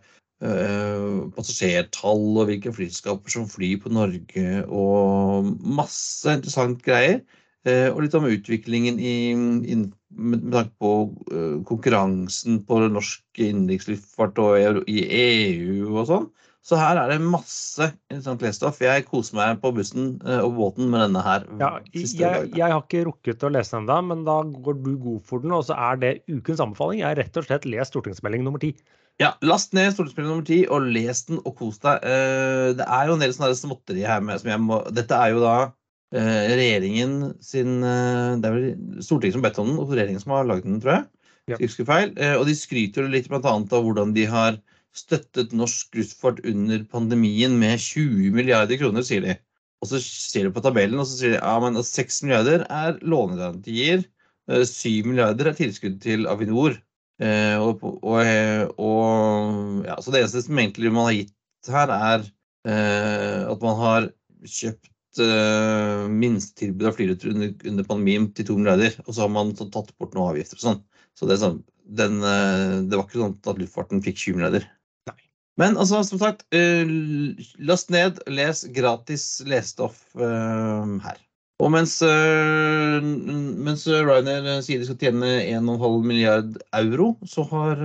passasjertall 1.36 2.26
og 2.36 2.50
hvilke 2.50 2.74
flyselskaper 2.76 3.34
som 3.34 3.48
flyr 3.50 3.80
på 3.84 3.92
Norge, 3.96 4.62
og 4.68 5.50
masse 5.64 6.28
interessant 6.38 6.84
greier. 6.86 7.24
Og 7.66 8.04
litt 8.04 8.14
om 8.14 8.28
utviklingen 8.30 9.00
i, 9.02 9.34
med 9.34 10.44
tanke 10.54 10.76
på 10.78 10.92
konkurransen 11.66 12.60
på 12.68 12.78
norsk 12.94 13.42
innenriksluftfart 13.42 14.38
og 14.44 14.84
i 14.86 15.00
EU 15.16 15.96
og 15.96 16.04
sånn. 16.12 16.28
Så 16.66 16.80
her 16.80 16.98
er 16.98 17.12
det 17.12 17.20
masse 17.22 17.92
interessant 18.10 18.42
lesestoff. 18.42 18.82
Jeg 18.82 19.06
koser 19.06 19.38
meg 19.38 19.60
på 19.62 19.70
bussen 19.76 20.16
uh, 20.26 20.40
og 20.42 20.56
båten 20.58 20.90
med 20.90 21.04
denne 21.06 21.22
her. 21.22 21.46
Ja, 21.62 21.72
jeg, 21.94 22.10
jeg, 22.18 22.66
har 22.66 22.80
ikke 22.80 23.06
rukket 23.06 23.46
å 23.46 23.52
lese 23.54 23.78
den 23.78 23.86
da, 23.92 24.00
men 24.02 24.26
da 24.26 24.40
går 24.42 24.82
du 24.82 24.96
god 24.98 25.22
for 25.30 25.46
den. 25.46 25.54
Og 25.54 25.68
så 25.70 25.78
er 25.78 26.02
det 26.02 26.14
ukens 26.26 26.64
anbefaling. 26.66 27.04
Jeg 27.04 27.12
har 27.12 27.22
rett 27.22 27.38
og 27.38 27.46
slett 27.46 27.70
lest 27.70 27.94
stortingsmelding 27.94 28.48
nummer 28.48 28.64
ti. 28.64 28.74
Ja, 29.22 29.36
last 29.46 29.78
ned 29.78 29.94
stortingsmelding 29.94 30.34
nummer 30.34 30.50
ti 30.50 30.64
og 30.66 30.90
les 30.90 31.22
den 31.30 31.38
og 31.44 31.54
kos 31.62 31.78
deg. 31.86 32.02
Uh, 32.02 32.74
det 32.82 32.90
er 32.90 33.10
jo 33.12 33.18
en 33.20 33.26
del 33.26 33.38
sånne 33.38 33.54
småtteri 33.62 34.08
her 34.10 34.26
med 34.26 34.42
som 34.42 34.56
jeg 34.56 34.66
må 34.66 34.82
Dette 34.90 35.22
er 35.22 35.36
jo 35.36 35.46
da 35.46 35.58
Eh, 36.16 36.56
regjeringen 36.56 37.34
sin 37.44 37.82
eh, 37.84 38.38
Det 38.40 38.48
er 38.48 38.54
vel 38.54 39.02
Stortinget 39.04 39.36
som 39.36 39.44
bedt 39.44 39.58
om 39.60 39.72
den, 39.72 39.80
og 39.82 39.92
regjeringen 39.92 40.22
som 40.22 40.36
har 40.36 40.46
laget 40.48 40.68
den, 40.68 40.78
tror 40.84 40.94
jeg. 40.94 41.08
Ja. 41.52 41.58
Feil. 41.90 42.14
Eh, 42.16 42.36
og 42.38 42.46
de 42.48 42.56
skryter 42.58 43.10
litt 43.12 43.28
bl.a. 43.30 43.42
av 43.42 43.84
hvordan 43.86 44.14
de 44.16 44.26
har 44.30 44.60
støttet 44.96 45.54
norsk 45.56 45.98
luftfart 45.98 46.42
under 46.48 46.86
pandemien 46.92 47.58
med 47.60 47.82
20 47.84 48.32
milliarder 48.36 48.80
kroner, 48.82 49.06
sier 49.06 49.26
de. 49.26 49.38
Og 49.84 49.92
så 49.92 50.00
ser 50.02 50.48
de 50.48 50.54
på 50.56 50.64
tabellen, 50.64 51.00
og 51.02 51.08
så 51.10 51.20
sier 51.20 51.36
de 51.36 51.42
ja, 51.42 51.56
men 51.62 51.80
6 51.84 52.22
milliarder 52.26 52.66
er 52.72 53.00
lånegarantier. 53.04 54.06
7 54.50 55.08
milliarder 55.10 55.52
er 55.52 55.58
tilskudd 55.58 56.00
til 56.04 56.28
Avinor. 56.32 56.78
Og, 57.20 57.84
og, 57.84 58.18
og 58.82 59.86
ja, 59.88 59.96
så 60.04 60.12
det 60.12 60.24
eneste 60.24 60.44
som 60.46 60.60
egentlig 60.60 60.92
man 60.92 61.10
har 61.10 61.18
gitt 61.20 61.72
her, 61.72 61.94
er 61.96 62.26
at 62.66 63.64
man 63.64 63.80
har 63.80 64.10
kjøpt 64.50 65.22
eh, 65.24 66.06
minstetilbud 66.12 66.90
av 66.90 66.98
flyruter 66.98 67.32
under, 67.34 67.54
under, 67.64 67.88
pandemien 67.88 68.28
til 68.36 68.50
2 68.52 68.58
milliarder, 68.60 68.98
og 69.06 69.12
så 69.14 69.26
har 69.26 69.34
man 69.34 69.54
tatt 69.58 69.94
bort 70.00 70.16
noen 70.16 70.34
avgifter 70.34 70.60
og 70.60 70.66
sånn. 70.68 70.82
Så 71.16 71.30
det, 71.30 71.40
sånn, 71.42 71.62
den, 71.86 72.20
uh, 72.24 72.82
det, 72.84 72.98
var 72.98 73.06
ikke 73.06 73.22
sånn 73.22 73.38
at 73.40 73.62
luftfarten 73.62 74.04
fikk 74.04 74.20
20 74.20 74.40
milliarder. 74.40 74.66
Men 75.62 75.78
altså, 75.80 76.02
som 76.04 76.20
sagt, 76.20 76.44
uh, 76.56 76.90
last 77.64 77.94
ned, 77.94 78.20
les 78.28 78.66
gratis 78.76 79.28
lesestoff 79.48 80.04
uh, 80.20 80.98
her. 81.06 81.22
Og 81.64 81.70
mens, 81.72 81.94
mens 83.64 83.86
Ryanair 83.88 84.58
sier 84.66 84.82
de 84.82 84.90
skal 84.90 84.98
tjene 85.00 85.30
1,5 85.56 85.86
milliard 86.04 86.58
euro, 86.76 87.14
så 87.24 87.46
har 87.48 87.80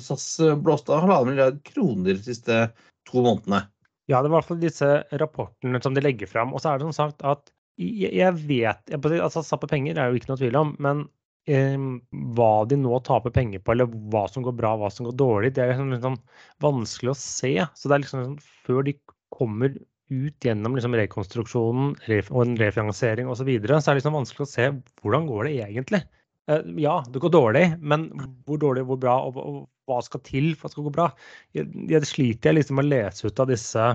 SAS 0.00 0.24
blåst 0.64 0.88
av 0.88 1.04
1,5 1.04 1.28
milliard 1.28 1.58
kroner 1.66 2.16
de 2.16 2.24
siste 2.24 2.62
to 3.10 3.20
månedene. 3.20 3.66
Ja, 4.08 4.22
det 4.22 4.30
er 4.30 4.32
i 4.32 4.36
hvert 4.38 4.48
fall 4.48 4.62
disse 4.62 4.88
rapportene 5.20 5.80
som 5.84 5.92
de 5.92 6.02
legger 6.04 6.30
fram. 6.30 6.56
Og 6.56 6.64
så 6.64 6.72
er 6.72 6.80
det 6.80 6.88
som 6.88 6.96
sagt 6.96 7.20
at 7.20 7.52
jeg, 7.80 8.32
vet 8.46 8.92
altså 8.92 9.58
på 9.58 9.70
penger 9.70 9.98
er 9.98 10.10
jo 10.10 10.20
ikke 10.20 10.32
noe 10.32 10.40
tvil 10.40 10.58
om, 10.60 10.74
men 10.82 11.04
eh, 11.06 11.12
hva 11.46 12.50
de 12.70 12.78
nå 12.78 12.98
taper 13.02 13.34
penger 13.34 13.62
på, 13.62 13.74
eller 13.74 13.90
hva 14.12 14.28
som 14.30 14.44
går 14.46 14.54
bra, 14.58 14.76
hva 14.78 14.90
som 14.94 15.08
går 15.08 15.16
dårlig, 15.18 15.54
det 15.56 15.64
er 15.64 15.72
liksom, 15.72 15.90
liksom 15.96 16.18
vanskelig 16.62 17.10
å 17.10 17.18
se. 17.18 17.54
Så 17.74 17.90
det 17.90 17.96
er 17.96 18.04
liksom 18.04 18.22
liksom 18.22 18.36
før 18.66 18.86
de 18.86 18.94
kommer 19.34 19.74
ut 20.12 20.44
gjennom 20.44 20.76
liksom 20.76 20.94
rekonstruksjonen 20.98 21.94
og 22.22 22.40
en 22.44 22.56
refinansiering 22.60 23.30
osv., 23.30 23.42
så, 23.42 23.48
videre, 23.48 23.80
så 23.80 23.90
er 23.90 23.96
det 23.96 24.02
liksom 24.02 24.18
vanskelig 24.18 24.44
å 24.44 24.52
se 24.52 24.68
hvordan 25.00 25.28
går 25.30 25.48
det 25.48 25.54
egentlig. 25.66 26.02
Eh, 26.50 26.68
ja, 26.82 26.98
det 27.08 27.22
går 27.22 27.32
dårlig, 27.32 27.66
men 27.80 28.08
hvor 28.46 28.60
dårlig, 28.60 28.84
hvor 28.88 29.00
bra, 29.00 29.16
og, 29.26 29.38
og 29.40 29.60
hva 29.88 30.00
skal 30.04 30.22
til 30.26 30.52
for 30.54 30.66
at 30.66 30.72
det 30.72 30.76
skal 30.76 30.88
gå 30.88 30.94
bra? 30.94 31.08
Jeg, 31.56 31.70
jeg 31.90 32.10
sliter 32.10 32.56
liksom 32.56 32.78
med 32.78 32.86
å 32.86 32.92
lese 32.92 33.28
ut 33.28 33.42
av 33.42 33.50
disse 33.50 33.88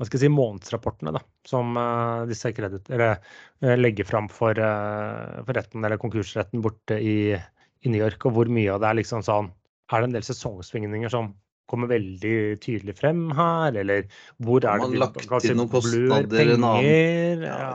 hva 0.00 0.06
skal 0.08 0.16
jeg 0.16 0.30
si, 0.30 0.32
månedsrapportene 0.32 1.12
da, 1.12 1.20
som 1.44 1.74
uh, 1.76 2.24
disse 2.24 2.48
kredit, 2.56 2.86
eller, 2.88 3.18
uh, 3.60 3.74
legger 3.76 4.08
fram 4.08 4.30
for, 4.32 4.56
uh, 4.56 5.42
for, 5.44 5.52
retten 5.58 5.84
eller 5.84 6.00
konkursretten 6.00 6.64
borte 6.64 6.96
i, 6.96 7.34
i, 7.36 7.92
New 7.92 8.00
York, 8.00 8.24
og 8.24 8.38
hvor 8.38 8.48
mye 8.48 8.72
av 8.72 8.80
det 8.80 8.88
er 8.88 9.00
liksom 9.02 9.24
sånn 9.26 9.52
Er 9.92 10.00
det 10.00 10.08
en 10.08 10.14
del 10.14 10.24
sesongsvingninger 10.24 11.12
som 11.12 11.34
kommer 11.70 11.90
veldig 11.90 12.34
tydelig 12.62 12.96
frem 12.98 13.28
her, 13.36 13.76
eller 13.82 14.06
hvor 14.42 14.64
er 14.64 14.82
det 14.82 14.88
Man 14.90 14.98
lagt 15.00 15.46
inn 15.46 15.58
noen 15.60 15.70
kostnader 15.72 16.54
en 16.56 16.66
annen 16.66 17.44
ja, 17.46 17.70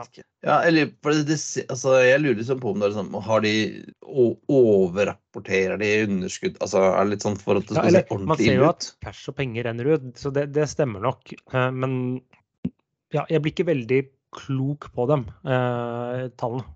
ja, 0.46 0.60
eller 0.68 0.92
det, 1.26 1.38
altså, 1.66 1.96
Jeg 2.04 2.20
lurer 2.22 2.38
liksom 2.38 2.60
på 2.62 2.70
om 2.74 2.82
det 2.82 2.90
er 2.90 2.96
sånn 2.98 3.14
Har 3.26 3.42
de 3.42 3.54
Overrapporterer 4.06 5.80
de 5.80 5.90
underskudd? 6.06 6.60
Altså, 6.62 6.84
er 6.92 7.00
det 7.00 7.16
litt 7.16 7.26
sånn 7.26 7.38
for 7.40 7.58
at 7.58 7.66
det 7.66 7.74
skal 7.74 7.82
ja, 7.82 7.90
eller, 7.90 8.06
se 8.06 8.14
ordentlig 8.14 8.26
ut? 8.26 8.30
Man 8.30 8.42
ser 8.44 8.60
jo 8.60 8.68
at 8.70 8.90
cash 9.08 9.32
og 9.32 9.38
penger 9.40 9.66
renner 9.66 9.90
ut, 9.94 10.12
så 10.20 10.32
det, 10.36 10.46
det 10.54 10.68
stemmer 10.70 11.02
nok. 11.08 11.34
Eh, 11.34 11.70
men 11.74 11.96
ja, 13.14 13.24
jeg 13.32 13.42
blir 13.42 13.54
ikke 13.54 13.68
veldig 13.72 14.00
klok 14.36 14.90
på 14.94 15.06
dem, 15.10 15.26
eh, 15.48 16.26
tallene. 16.38 16.68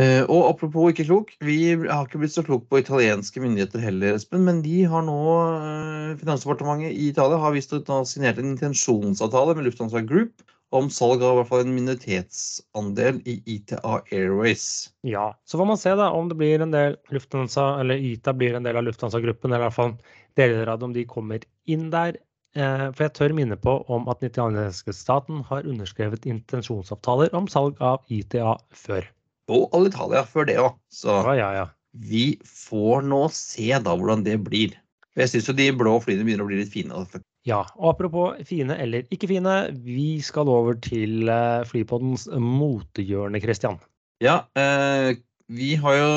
Uh, 0.00 0.22
og 0.32 0.46
apropos 0.54 0.92
ikke 0.92 1.04
klok, 1.08 1.32
vi 1.44 1.74
har 1.74 2.06
ikke 2.06 2.20
blitt 2.22 2.32
så 2.32 2.44
klok 2.46 2.62
på 2.70 2.78
italienske 2.80 3.42
myndigheter 3.42 3.82
heller, 3.84 4.14
Espen. 4.16 4.46
Men 4.46 4.62
de 4.64 4.78
har 4.88 5.02
nå, 5.04 5.16
uh, 5.60 6.14
Finansdepartementet 6.20 6.94
i 6.94 7.10
Italia 7.10 7.40
har 7.42 7.52
vist 7.52 7.74
ut 7.74 7.90
signert 8.08 8.40
en 8.40 8.54
intensjonsavtale 8.54 9.58
med 9.58 9.68
Lufthansa 9.68 10.00
Group 10.06 10.46
om 10.70 10.88
salg 10.94 11.24
av 11.26 11.34
i 11.34 11.40
hvert 11.40 11.50
fall 11.50 11.64
en 11.66 11.74
minoritetsandel 11.74 13.20
i 13.28 13.36
ITA 13.56 13.98
Airways. 14.14 14.64
Ja, 15.04 15.26
så 15.44 15.58
får 15.58 15.68
man 15.72 15.82
se 15.82 15.92
da 15.98 16.08
om 16.14 16.30
det 16.30 16.38
blir 16.38 16.62
en 16.62 16.72
del 16.72 16.96
Lufthansa, 17.10 17.66
eller 17.82 18.00
ITA 18.00 18.36
blir 18.38 18.56
en 18.56 18.64
del 18.64 18.78
av 18.80 18.86
Lufthansa-gruppen, 18.86 19.50
eller 19.50 19.66
i 19.66 19.68
hvert 19.68 19.80
fall 19.82 19.94
deler 20.38 20.70
av 20.70 20.80
det 20.80 20.88
om 20.88 20.96
de 20.96 21.08
kommer 21.10 21.44
inn 21.68 21.90
der. 21.92 22.16
Uh, 22.56 22.88
for 22.94 23.04
jeg 23.04 23.18
tør 23.18 23.36
minne 23.36 23.60
på 23.60 23.76
om 23.92 24.08
at 24.10 24.22
den 24.22 24.32
italienske 24.32 24.94
staten 24.96 25.44
har 25.50 25.66
underskrevet 25.66 26.26
intensjonsavtaler 26.30 27.34
om 27.36 27.50
salg 27.50 27.78
av 27.84 28.06
ITA 28.08 28.56
før 28.74 29.10
og 29.50 29.74
Alitalia 29.76 30.22
før 30.28 30.48
det 30.48 30.58
òg. 30.62 30.78
Så 30.92 31.14
ja, 31.26 31.34
ja, 31.38 31.50
ja. 31.60 31.66
vi 31.92 32.38
får 32.46 33.04
nå 33.10 33.24
se 33.34 33.72
da 33.82 33.96
hvordan 33.96 34.24
det 34.26 34.38
blir. 34.46 34.76
Jeg 35.18 35.32
syns 35.32 35.50
jo 35.50 35.56
de 35.58 35.68
blå 35.74 35.96
flyene 36.02 36.24
begynner 36.24 36.46
å 36.46 36.50
bli 36.50 36.60
litt 36.62 36.72
fine. 36.72 37.04
Ja, 37.48 37.64
og 37.80 37.94
apropos 37.94 38.40
fine 38.46 38.76
eller 38.78 39.08
ikke 39.14 39.30
fine, 39.30 39.54
vi 39.84 40.20
skal 40.22 40.48
over 40.52 40.76
til 40.84 41.30
uh, 41.32 41.66
Flypoddens 41.68 42.28
motehjørne, 42.30 43.40
Christian. 43.42 43.80
Ja, 44.20 44.42
eh, 44.60 45.16
vi 45.48 45.72
har 45.80 45.96
jo 45.96 46.10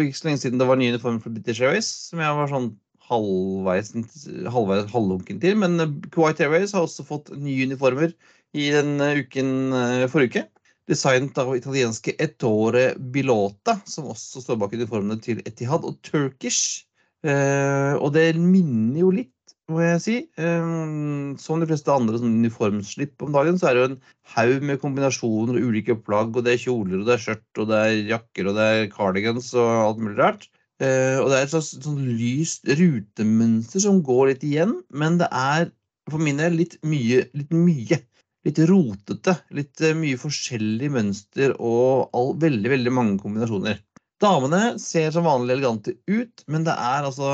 ikke 0.00 0.16
så 0.16 0.28
lenge 0.30 0.40
siden 0.40 0.62
det 0.62 0.68
var 0.70 0.80
ny 0.80 0.88
uniform 0.94 1.18
for 1.20 1.34
British 1.34 1.60
Airways, 1.60 1.90
som 2.08 2.22
jeg 2.24 2.38
var 2.38 2.48
sånn 2.48 2.70
halvveis, 3.10 3.92
halvveis 4.54 4.88
halvlunken 4.94 5.42
til. 5.42 5.58
Men 5.60 5.76
Kuwait 6.14 6.40
Airways 6.40 6.72
har 6.72 6.88
også 6.88 7.04
fått 7.06 7.28
nye 7.36 7.68
uniformer 7.68 8.14
i 8.56 8.70
den 8.72 8.96
uken 9.20 9.52
uh, 9.76 10.08
forrige 10.10 10.32
uke 10.32 10.46
designet 10.92 11.38
av 11.40 11.52
italienske 11.56 12.14
Ettore 12.22 12.92
Bilota, 13.14 13.78
som 13.88 14.10
også 14.12 14.42
står 14.44 14.60
bak 14.60 14.74
uniformene 14.76 15.18
til 15.24 15.42
Etihad 15.48 15.86
og 15.88 15.98
Turkish. 16.06 16.84
Eh, 17.22 17.94
og 17.98 18.12
det 18.16 18.32
minner 18.38 19.02
jo 19.02 19.12
litt, 19.14 19.30
må 19.70 19.82
jeg 19.84 20.00
si. 20.04 20.16
Eh, 20.36 20.72
som 21.40 21.62
de 21.62 21.68
fleste 21.70 21.94
andre 21.94 22.20
uniformslipp 22.22 23.24
om 23.24 23.34
dagen, 23.36 23.60
så 23.60 23.70
er 23.70 23.74
det 23.74 23.82
jo 23.82 23.90
en 23.92 24.00
haug 24.36 24.66
med 24.68 24.80
kombinasjoner 24.82 25.58
og 25.58 25.68
ulike 25.70 25.96
plagg. 26.06 26.34
Og 26.36 26.46
det 26.46 26.56
er 26.56 26.64
kjoler, 26.64 27.00
og 27.00 27.08
det 27.08 27.16
er 27.16 27.24
skjørt, 27.26 27.46
og 27.62 27.70
det 27.70 27.84
er 27.84 28.10
jakker, 28.14 28.50
og 28.50 28.58
det 28.58 28.70
er 28.72 28.90
cardigans 28.92 29.52
og 29.56 29.70
alt 29.76 30.02
mulig 30.02 30.18
rart. 30.20 30.48
Eh, 30.82 31.18
og 31.22 31.30
det 31.30 31.38
er 31.38 31.46
et 31.46 31.52
slags 31.54 31.74
sånn 31.78 32.00
lyst 32.18 32.66
rutemønster 32.66 33.84
som 33.84 34.02
går 34.04 34.32
litt 34.32 34.46
igjen, 34.46 34.80
men 34.90 35.20
det 35.20 35.28
er 35.30 35.70
for 36.10 36.18
min 36.18 36.40
del 36.42 36.58
litt 36.58 36.80
mye. 36.82 37.22
Litt 37.38 37.54
mye 37.54 38.02
litt 38.46 38.60
rotete. 38.68 39.36
Litt 39.54 39.82
eh, 39.84 39.96
mye 39.98 40.20
forskjellig 40.20 40.90
mønster 40.94 41.56
og 41.58 42.12
all, 42.16 42.34
veldig, 42.42 42.72
veldig 42.74 42.94
mange 42.94 43.18
kombinasjoner. 43.22 43.80
Damene 44.22 44.76
ser 44.78 45.10
som 45.14 45.26
vanlig 45.26 45.56
elegante 45.56 45.96
ut, 46.06 46.44
men 46.46 46.66
det 46.66 46.74
er 46.78 47.08
altså 47.08 47.26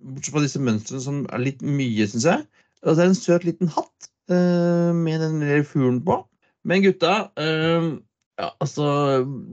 Bortsett 0.00 0.32
fra 0.32 0.44
disse 0.46 0.62
mønstrene 0.64 1.02
som 1.04 1.18
er 1.28 1.42
litt 1.42 1.60
mye, 1.60 2.06
syns 2.08 2.28
jeg. 2.30 2.46
Det 2.86 2.96
er 2.96 3.10
en 3.10 3.18
søt 3.18 3.44
liten 3.44 3.68
hatt 3.74 4.08
uh, 4.32 4.96
med 4.96 5.20
den 5.20 5.42
lille 5.42 5.66
fuglen 5.68 6.00
på. 6.06 6.22
Men 6.66 6.84
gutta 6.86 7.18
uh, 7.36 7.90
ja, 8.36 8.48
altså 8.60 8.86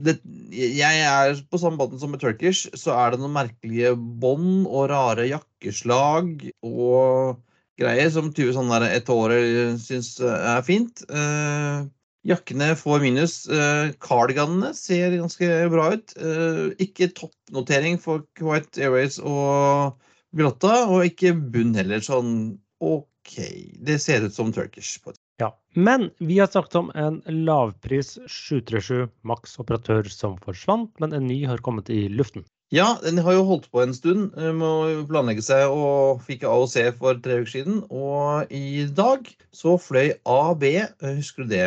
det, 0.04 0.18
Jeg 0.52 1.04
er 1.04 1.38
på 1.50 1.60
samme 1.60 1.80
båten 1.80 2.00
som 2.00 2.12
med 2.12 2.22
Turkish, 2.24 2.68
så 2.76 2.96
er 2.96 3.12
det 3.12 3.20
noen 3.20 3.36
merkelige 3.36 3.94
bånd 3.96 4.64
og 4.64 4.88
rare 4.92 5.28
jakkeslag 5.28 6.48
og 6.64 7.40
greier 7.80 8.10
som 8.12 8.32
tyve 8.34 8.54
sånn 8.54 8.70
der 8.72 8.86
et 8.88 9.10
år 9.12 9.34
syns 9.82 10.16
eh, 10.22 10.48
er 10.54 10.64
fint. 10.66 11.02
Uh, 11.10 11.86
jakkene 12.28 12.72
får 12.78 13.02
minus. 13.02 13.36
Eh, 13.50 13.92
cardiganene 14.02 14.72
ser 14.76 15.16
ganske 15.18 15.50
bra 15.72 15.90
ut. 15.96 16.14
Uh, 16.20 16.70
ikke 16.82 17.12
toppnotering 17.18 17.98
for 18.00 18.24
Kuwait 18.38 18.80
Airways 18.80 19.20
og 19.20 19.98
Grotta, 20.34 20.84
og 20.90 21.10
ikke 21.10 21.34
bunn 21.34 21.74
heller. 21.78 22.02
Sånn 22.04 22.56
OK. 22.84 23.36
Det 23.84 24.00
ser 24.02 24.26
ut 24.26 24.34
som 24.36 24.52
Turkish. 24.52 25.00
på 25.02 25.14
et 25.14 25.20
ja, 25.42 25.50
Men 25.74 26.10
vi 26.22 26.38
har 26.38 26.46
snakket 26.46 26.76
om 26.78 26.90
en 26.94 27.16
lavpris 27.26 28.18
737 28.30 29.08
Max 29.26 29.56
operatør 29.58 30.06
som 30.12 30.36
forsvant, 30.44 30.92
men 31.02 31.16
en 31.16 31.26
ny 31.26 31.40
har 31.48 31.62
kommet 31.64 31.90
i 31.90 32.04
luften. 32.06 32.44
Ja, 32.72 32.96
den 33.04 33.20
har 33.20 33.36
jo 33.36 33.44
holdt 33.44 33.68
på 33.70 33.82
en 33.84 33.92
stund 33.94 34.32
eh, 34.40 34.50
med 34.56 34.64
å 34.64 35.04
planlegge 35.08 35.44
seg 35.44 35.68
og 35.70 36.22
fikk 36.24 36.46
AOC 36.48 36.96
for 36.98 37.20
tre 37.22 37.42
uker 37.42 37.50
siden. 37.52 37.82
Og 37.92 38.50
i 38.54 38.86
dag 38.88 39.28
så 39.54 39.76
fløy 39.78 40.14
AB 40.24 40.64
eh, 40.70 40.88
Husker 41.18 41.44
du 41.44 41.52
det, 41.52 41.64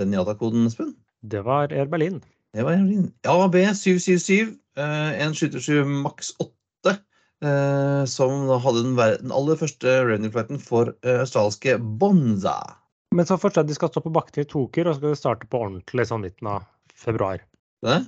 den 0.00 0.14
IATA-koden, 0.16 0.66
Espen? 0.68 0.92
Det 1.22 1.44
var 1.46 1.72
Air 1.72 1.88
Berlin. 1.88 2.18
Det 2.52 2.66
var 2.66 2.74
Air 2.74 2.82
Berlin. 2.82 3.06
AB 3.30 3.56
777, 3.78 4.52
eh, 4.76 5.12
en 5.24 5.36
727 5.38 5.94
Max 6.04 6.34
8, 6.40 6.50
som 8.08 8.46
hadde 8.48 8.82
den, 8.86 8.94
den 8.96 9.32
aller 9.34 9.58
første 9.60 9.90
revenue-flighten 10.06 10.60
for 10.62 10.94
australske 11.04 11.74
Bonza. 12.00 12.54
Men 13.12 13.28
så 13.28 13.36
fortsatt 13.36 13.68
de 13.68 13.76
skal 13.76 13.90
stå 13.92 14.00
på 14.00 14.12
bakken 14.14 14.46
i 14.46 14.48
to 14.48 14.62
uker, 14.64 14.88
og 14.88 14.94
så 14.94 15.02
skal 15.02 15.12
de 15.12 15.18
starte 15.20 15.48
på 15.50 15.60
ordentlig 15.66 16.06
sånn 16.08 16.24
midten 16.24 16.48
av 16.54 16.64
februar. 16.96 17.44
Det? 17.84 17.98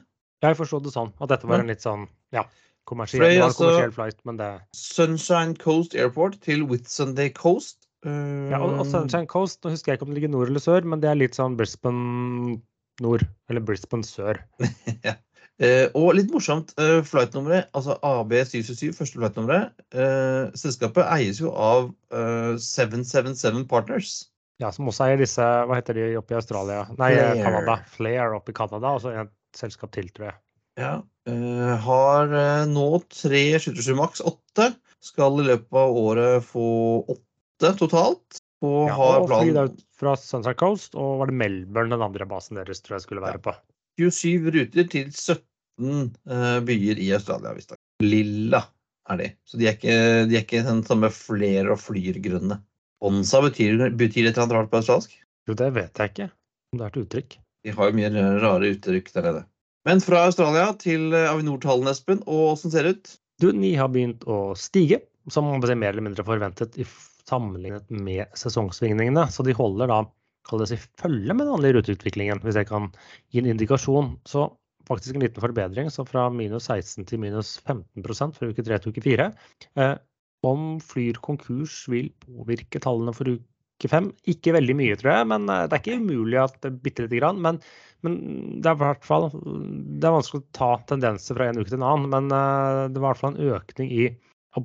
Jeg 0.47 0.57
forsto 0.57 0.81
det 0.85 0.95
sånn, 0.95 1.13
at 1.21 1.35
dette 1.35 1.49
var 1.51 1.61
en 1.61 1.69
litt 1.69 1.85
sånn 1.85 2.07
ja, 2.35 2.47
kommersiell, 2.89 3.25
Frey, 3.25 3.43
altså, 3.43 3.91
flight, 3.95 4.19
men 4.29 4.41
det 4.41 4.51
Sunshine 4.77 5.57
Coast 5.61 5.95
Airport 5.95 6.41
til 6.47 6.65
Whitsunday 6.71 7.33
Coast. 7.37 7.85
Uh... 8.07 8.51
Ja, 8.53 8.63
og, 8.63 8.79
og, 8.81 8.87
Sunshine 8.91 9.29
Coast, 9.31 9.63
nå 9.65 9.75
husker 9.75 9.93
jeg 9.93 10.01
ikke 10.01 10.09
om 10.09 10.15
det 10.15 10.21
ligger 10.21 10.35
nord 10.35 10.53
eller 10.53 10.63
sør, 10.63 10.87
men 10.87 11.03
det 11.03 11.11
er 11.11 11.21
litt 11.21 11.39
sånn 11.39 11.59
Brisbane 11.59 12.59
nord, 13.05 13.27
eller 13.51 13.65
Brisbane 13.65 14.07
sør. 14.07 14.41
ja. 15.07 15.19
Uh, 15.57 15.89
og 15.97 16.11
litt 16.19 16.29
morsomt, 16.29 16.75
uh, 16.77 17.01
flightnummeret, 17.07 17.71
altså 17.77 17.95
AB777, 18.05 18.93
første 18.99 19.17
flightnummeret, 19.17 19.73
uh, 19.97 20.53
selskapet 20.59 21.07
eies 21.15 21.41
jo 21.41 21.53
av 21.57 21.89
777 22.61 23.65
Partners. 23.71 24.19
Ja, 24.61 24.69
som 24.73 24.89
også 24.89 25.07
eier 25.07 25.21
disse, 25.21 25.45
hva 25.69 25.79
heter 25.79 25.97
de 25.97 26.11
oppe 26.21 26.33
i 26.33 26.39
Australia? 26.39 26.85
Nei, 27.01 27.11
Canada. 27.41 27.79
Flair 27.93 28.37
oppe 28.37 28.53
i 28.53 28.57
Canada. 28.57 28.95
Og 28.97 29.03
så 29.05 29.13
en 29.13 29.29
selskap 29.57 29.93
til, 29.97 30.09
tror 30.17 30.31
jeg. 30.31 30.39
Ja. 30.81 30.93
Uh, 31.27 31.75
har 31.83 32.31
uh, 32.31 32.67
nå 32.71 32.89
tre 33.11 33.45
727 33.59 33.95
maks, 33.99 34.23
8. 34.23 34.71
Skal 35.03 35.41
i 35.43 35.47
løpet 35.49 35.79
av 35.81 35.97
året 35.99 36.45
få 36.47 36.67
åtte 37.03 37.73
totalt. 37.81 38.43
Og 38.65 38.87
ja, 38.89 38.95
har 38.97 39.27
planen 39.29 39.75
fra 39.99 40.15
Sunset 40.21 40.59
Coast, 40.61 40.95
og 40.97 41.21
var 41.21 41.31
det 41.31 41.37
Melbourne 41.41 41.93
den 41.93 42.05
andre 42.05 42.29
basen 42.29 42.61
deres 42.61 42.81
tror 42.85 42.97
jeg 42.97 43.07
skulle 43.07 43.25
være 43.25 43.43
på. 43.43 43.53
27 44.01 44.49
ruter 44.55 44.89
til 44.93 45.11
17 45.11 45.43
uh, 45.81 46.37
eh, 46.37 46.59
byer 46.69 47.01
i 47.01 47.11
Australia, 47.17 47.55
visstnok. 47.57 47.81
Lilla 48.05 48.63
er 49.13 49.21
de. 49.21 49.29
Så 49.49 49.61
de 49.61 49.69
er 49.69 49.77
ikke, 49.77 49.99
de 50.29 50.39
er 50.39 50.45
ikke 50.45 50.65
den 50.67 50.83
samme 50.87 51.11
fler 51.13 51.73
og 51.73 51.81
flyr-grunne. 51.81 52.61
Onsa 53.05 53.43
betyr, 53.45 53.89
betyr 53.97 54.29
et 54.29 54.33
eller 54.33 54.47
annet 54.47 54.57
rart 54.57 54.73
på 54.73 54.81
australsk? 54.81 55.19
Jo, 55.49 55.57
det 55.59 55.69
vet 55.77 56.01
jeg 56.01 56.13
ikke. 56.13 56.31
Om 56.73 56.81
det 56.81 56.87
er 56.87 56.95
et 56.95 57.03
uttrykk. 57.03 57.37
De 57.67 57.75
har 57.77 57.91
jo 57.91 57.99
mye 57.99 58.25
rare 58.43 58.73
uttrykk 58.75 59.13
der 59.15 59.29
nede. 59.29 59.45
Men 59.87 60.03
fra 60.03 60.25
Australia 60.27 60.73
til 60.83 61.13
eh, 61.15 61.29
Avinor-tallene, 61.31 61.95
Espen, 61.95 62.23
og 62.27 62.57
åssen 62.57 62.73
ser 62.75 62.87
det 62.87 62.97
ut? 62.97 63.13
Du, 63.43 63.51
Ni 63.55 63.75
har 63.79 63.93
begynt 63.93 64.25
å 64.27 64.57
stige, 64.59 65.03
som 65.31 65.49
mer 65.53 65.93
eller 65.93 66.03
mindre 66.03 66.25
forventet 66.27 66.79
i 66.81 66.87
sammenlignet 67.29 67.91
med 67.91 68.27
sesongsvingningene. 68.39 69.29
Så 69.31 69.47
de 69.47 69.55
holder 69.57 69.91
da 69.93 70.01
kalles 70.47 70.73
i 70.75 70.79
følge 70.79 71.35
med 71.35 71.47
den 71.47 71.55
vanlige 71.55 71.79
ruteutviklingen, 71.79 72.43
hvis 72.43 72.59
jeg 72.59 72.69
kan 72.71 72.91
gi 73.35 73.43
en 73.43 73.51
indikasjon. 73.55 74.15
Så 74.27 74.49
faktisk 74.87 75.19
en 75.19 75.27
liten 75.27 75.43
forbedring, 75.43 75.91
så 75.91 76.07
fra 76.07 76.29
minus 76.35 76.69
16 76.71 77.07
til 77.11 77.23
minus 77.23 77.57
15% 77.67 78.39
fra 78.39 78.51
uke 78.51 78.67
3 78.67 78.81
til 78.83 78.95
uke 78.95 79.05
4. 79.07 79.31
Eh, 79.83 79.97
om 80.47 80.77
Flyr 80.83 81.19
konkurs 81.25 81.85
vil 81.91 82.13
påvirke 82.23 82.83
tallene 82.83 83.15
for 83.17 83.37
uke 83.37 83.56
5? 83.93 84.07
Ikke 84.33 84.55
veldig 84.57 84.77
mye, 84.79 84.97
tror 85.01 85.13
jeg, 85.13 85.27
men 85.33 85.49
det 85.49 85.67
er 85.67 85.83
ikke 85.83 85.99
umulig 86.01 86.39
at 86.41 86.57
det 86.65 86.73
bitte 86.85 87.05
lite 87.05 87.21
grann. 87.21 87.43
Men, 87.45 87.59
men, 88.07 88.17
det 88.65 88.71
er 88.71 88.79
i 88.79 88.83
hvert 88.83 89.05
fall 89.05 89.29
det 89.35 90.09
er 90.09 90.15
vanskelig 90.17 90.41
å 90.43 90.57
ta 90.57 90.71
tendenser 90.89 91.37
fra 91.37 91.51
en 91.51 91.61
uke 91.61 91.69
til 91.69 91.81
en 91.81 91.89
annen. 91.91 92.09
Men 92.15 92.31
det 92.33 93.03
var 93.03 93.11
i 93.11 93.13
hvert 93.13 93.23
fall 93.23 93.37
en 93.37 93.55
økning 93.59 93.93
i 93.93 94.09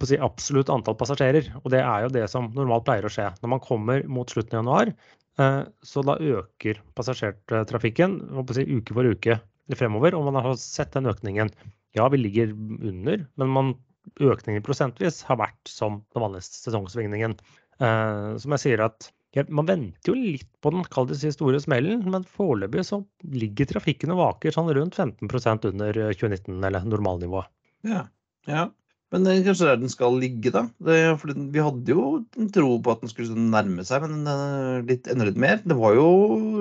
si, 0.08 0.18
absolutt 0.18 0.72
antall 0.72 0.98
passasjerer. 1.00 1.52
Og 1.64 1.72
det 1.74 1.82
er 1.84 2.06
jo 2.06 2.14
det 2.16 2.28
som 2.32 2.52
normalt 2.56 2.86
pleier 2.88 3.08
å 3.08 3.12
skje. 3.12 3.30
Når 3.42 3.54
man 3.56 3.64
kommer 3.64 4.06
mot 4.08 4.30
slutten 4.32 4.58
av 4.58 4.64
januar, 4.64 4.94
eh, 5.40 5.62
så 5.84 6.04
da 6.08 6.18
øker 6.18 6.82
passasjertrafikken 6.96 8.20
si, 8.56 8.68
uke 8.72 8.96
for 8.96 9.12
uke 9.12 9.40
fremover. 9.78 10.16
Og 10.16 10.28
man 10.30 10.40
har 10.40 10.60
sett 10.60 10.94
den 10.96 11.10
økningen. 11.12 11.52
Ja, 11.98 12.08
vi 12.08 12.22
ligger 12.22 12.54
under, 12.54 13.26
men 13.38 13.58
man, 13.58 13.74
økningen 14.18 14.64
prosentvis 14.66 15.22
har 15.28 15.38
vært 15.38 15.70
som 15.70 16.00
den 16.16 16.24
vanlige 16.24 16.48
sesongsvingningen. 16.48 17.36
Eh, 17.82 18.38
som 18.42 18.56
jeg 18.58 18.64
sier 18.66 18.86
at 18.86 19.10
Man 19.48 19.66
venter 19.70 20.12
jo 20.12 20.14
litt 20.18 20.50
på 20.62 20.74
den 20.74 20.84
kall 20.92 21.08
det 21.08 21.16
store 21.18 21.62
smellen, 21.64 22.04
men 22.12 22.28
foreløpig 22.28 22.84
så 22.84 23.00
ligger 23.32 23.70
trafikken 23.70 24.12
og 24.12 24.20
vaker 24.20 24.52
sånn 24.52 24.68
rundt 24.76 24.98
15% 25.00 25.70
under 25.70 26.00
2019, 26.12 26.58
eller 26.68 26.84
normalnivået. 26.84 27.48
Ja, 27.88 28.02
ja. 28.50 28.66
Men 29.12 29.28
er 29.28 29.40
kanskje 29.44 29.70
der 29.70 29.80
den 29.80 29.92
skal 29.92 30.20
ligge, 30.20 30.52
da. 30.52 30.66
Det, 30.84 30.98
for 31.20 31.32
vi 31.32 31.64
hadde 31.64 31.96
jo 31.96 32.04
en 32.40 32.52
tro 32.52 32.76
på 32.84 32.92
at 32.92 33.02
den 33.04 33.12
skulle 33.12 33.48
nærme 33.56 33.88
seg, 33.88 34.04
men 34.04 34.84
litt, 34.88 35.08
enda 35.12 35.28
litt 35.28 35.40
mer. 35.40 35.64
Det 35.64 35.80
var 35.80 35.96
jo 35.96 36.06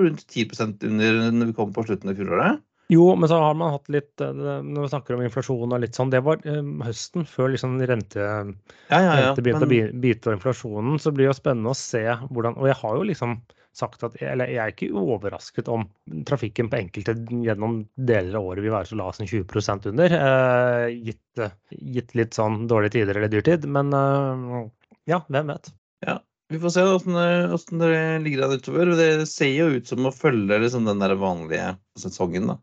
rundt 0.04 0.22
10% 0.26 0.86
under 0.86 1.20
når 1.34 1.50
vi 1.50 1.58
kom 1.58 1.74
på 1.74 1.84
slutten 1.86 2.10
av 2.10 2.22
fjoråret. 2.22 2.62
Jo, 2.90 3.04
men 3.14 3.30
så 3.30 3.38
har 3.38 3.54
man 3.54 3.70
hatt 3.76 3.88
litt 3.92 4.20
eh, 4.24 4.32
Når 4.34 4.82
vi 4.82 4.90
snakker 4.90 5.14
om 5.14 5.22
inflasjon 5.22 5.74
og 5.76 5.82
litt 5.82 5.94
sånn, 5.94 6.10
det 6.10 6.24
var 6.26 6.42
um, 6.48 6.80
høsten 6.82 7.26
før 7.28 7.52
liksom 7.54 7.78
rente, 7.86 8.18
ja, 8.18 8.50
ja, 8.90 9.00
ja, 9.00 9.12
rente 9.28 9.44
begynte 9.46 9.68
men... 9.70 9.94
å 9.94 10.02
bite 10.02 10.30
av 10.30 10.36
inflasjonen. 10.38 10.98
Så 10.98 11.12
blir 11.14 11.28
det 11.28 11.30
jo 11.30 11.38
spennende 11.38 11.74
å 11.74 11.78
se 11.78 12.02
hvordan 12.26 12.58
Og 12.58 12.66
jeg 12.70 12.78
har 12.82 12.98
jo 12.98 13.08
liksom 13.12 13.38
sagt 13.76 14.02
at 14.02 14.16
eller 14.18 14.50
jeg 14.50 14.58
er 14.58 14.72
ikke 14.72 14.88
overrasket 14.98 15.68
om 15.70 15.84
trafikken 16.26 16.70
på 16.72 16.80
enkelte 16.80 17.14
gjennom 17.46 17.76
deler 17.94 18.40
av 18.40 18.48
året 18.48 18.64
vil 18.64 18.74
være 18.74 18.90
så 18.90 18.98
lav 18.98 19.12
som 19.14 19.28
20% 19.30 19.86
under, 19.92 20.14
eh, 20.16 20.86
gitt, 21.10 21.44
gitt, 21.78 22.16
litt 22.18 22.34
sånn 22.34 22.64
dårlige 22.70 22.98
tider 22.98 23.20
eller 23.20 23.30
dyrtid. 23.30 23.68
Men 23.70 23.94
eh, 23.94 24.66
ja, 25.12 25.20
hvem 25.28 25.54
vet. 25.54 25.70
Ja, 26.02 26.18
vi 26.50 26.58
får 26.58 26.74
se 26.74 26.88
hvordan 26.88 27.84
det 27.84 28.02
ligger 28.26 28.48
an 28.48 28.58
utover. 28.58 28.90
Det 28.98 29.28
ser 29.30 29.54
jo 29.54 29.70
ut 29.76 29.86
som 29.86 30.10
å 30.10 30.14
følge 30.14 30.58
liksom, 30.64 30.90
den 30.90 31.02
der 31.02 31.14
vanlige 31.20 31.76
sesongen. 32.02 32.50
da. 32.50 32.58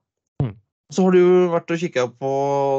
Så 0.94 1.04
har 1.04 1.16
du 1.16 1.20
jo 1.20 1.38
vært 1.52 1.72
og 1.74 1.80
kikka 1.82 2.08
på 2.16 2.34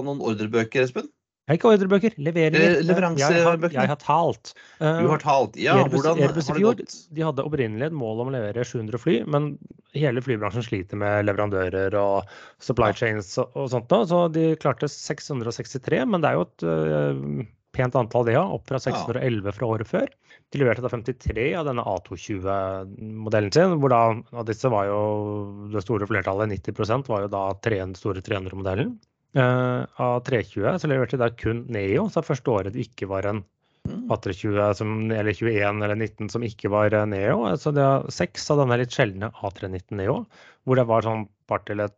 noen 0.06 0.20
ordrebøker, 0.24 0.86
Espen? 0.86 1.08
Jeg 1.48 1.54
har 1.54 1.58
ikke 1.62 1.70
ordrebøker. 1.72 2.14
Leverer. 2.20 2.56
Eh, 2.60 2.82
leveransebøker. 2.84 3.72
Jeg, 3.72 3.76
jeg, 3.78 3.88
har 3.88 4.00
talt. 4.02 4.50
Du 4.76 5.06
har 5.08 5.22
talt. 5.22 5.54
Ja, 5.56 5.78
Airbus, 5.80 6.02
hvordan 6.02 6.20
Airbus 6.26 6.50
har 6.50 6.58
det 6.58 6.64
gått? 6.66 6.96
De 7.16 7.24
hadde 7.24 7.44
opprinnelig 7.48 7.86
et 7.88 7.96
mål 7.96 8.20
om 8.20 8.28
å 8.28 8.34
levere 8.34 8.66
700 8.68 9.00
fly, 9.00 9.14
men 9.32 9.54
hele 9.96 10.20
flybransjen 10.20 10.66
sliter 10.66 11.00
med 11.00 11.24
leverandører 11.24 11.96
og 11.96 12.28
supply 12.60 12.90
chains 12.96 13.32
og, 13.40 13.56
og 13.56 13.70
sånt. 13.72 13.88
Da. 13.88 14.02
Så 14.10 14.26
de 14.34 14.50
klarte 14.60 14.90
663, 14.92 16.02
men 16.12 16.24
det 16.24 16.28
er 16.28 16.36
jo 16.36 16.44
et 16.44 16.66
uh, 16.68 17.48
pent 17.78 17.96
antall, 17.98 18.26
det 18.28 18.36
òg. 18.40 18.58
Opp 18.58 18.70
fra 18.70 18.80
611 18.82 19.54
fra 19.56 19.70
året 19.74 19.88
før. 19.88 20.08
De 20.52 20.60
leverte 20.62 20.84
da 20.84 20.90
53 20.92 21.50
av 21.60 21.68
denne 21.68 21.84
A220-modellen 21.86 23.52
sin, 23.54 23.76
hvor 23.80 23.92
da 23.92 24.02
av 24.14 24.48
disse 24.48 24.70
var 24.72 24.88
jo 24.88 25.00
det 25.74 25.84
store 25.84 26.08
flertallet, 26.08 26.54
90% 26.58 27.10
var 27.12 27.26
jo 27.26 27.30
da 27.32 27.44
den 27.68 27.94
store 27.98 28.24
300-modellen. 28.24 28.96
Uh, 29.36 29.84
av 30.00 30.22
320 30.24 30.78
så 30.80 30.88
leverte 30.88 31.18
de 31.18 31.20
da 31.20 31.28
kun 31.36 31.66
Neo, 31.68 32.06
så 32.08 32.24
første 32.24 32.48
året 32.48 32.72
det 32.72 32.86
ikke 32.86 33.10
var 33.10 33.26
en 33.28 33.42
mm. 33.84 34.06
A320 34.14 34.70
som, 34.78 34.94
eller 35.12 35.36
21 35.36 35.84
eller 35.84 36.00
19 36.00 36.30
som 36.32 36.46
ikke 36.46 36.70
var 36.72 36.96
eh, 36.96 37.04
Neo. 37.12 37.42
Så 37.60 37.74
det 37.76 37.84
er 37.84 38.08
seks 38.14 38.48
av 38.54 38.62
denne 38.62 38.80
litt 38.80 38.96
sjeldne 38.96 39.28
A319 39.36 40.00
Neo, 40.00 40.22
hvor 40.64 40.80
det 40.80 40.86
var 40.88 41.04
sånn 41.04 41.28
part 41.50 41.68
til, 41.68 41.84
et, 41.84 41.94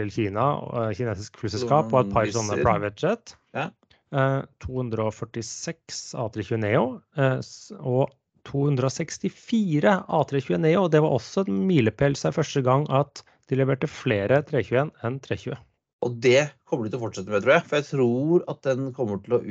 til 0.00 0.14
Kina, 0.16 0.48
uh, 0.72 0.88
kinesisk 0.96 1.36
flyselskap 1.42 1.92
og 1.92 2.06
et 2.06 2.16
par 2.16 2.32
sånne 2.32 2.58
private 2.64 3.04
jet. 3.04 3.36
Ja. 3.52 3.68
Uh, 4.12 4.42
246 4.60 6.00
A320 6.20 6.58
Neo 6.60 6.82
og 7.80 8.10
264 8.44 9.92
A320 10.04 10.58
Neo. 10.60 10.86
Det 10.92 11.00
var 11.00 11.14
også 11.16 11.46
en 11.46 11.62
milepæl 11.68 12.16
seg 12.18 12.34
første 12.36 12.60
gang 12.66 12.84
at 12.92 13.22
de 13.48 13.56
leverte 13.60 13.88
flere 13.90 14.42
321 14.48 14.90
enn 15.06 15.18
320. 15.24 15.56
Og 16.02 16.14
det 16.24 16.50
kommer 16.66 16.86
de 16.86 16.92
til 16.92 16.98
å 16.98 17.04
fortsette 17.04 17.30
med, 17.30 17.44
tror 17.44 17.54
jeg. 17.56 17.64
For 17.68 17.78
jeg 17.78 17.88
tror 17.88 18.46
at 18.50 18.62
den 18.66 18.88
kommer 18.96 19.20
til 19.22 19.36
å 19.36 19.42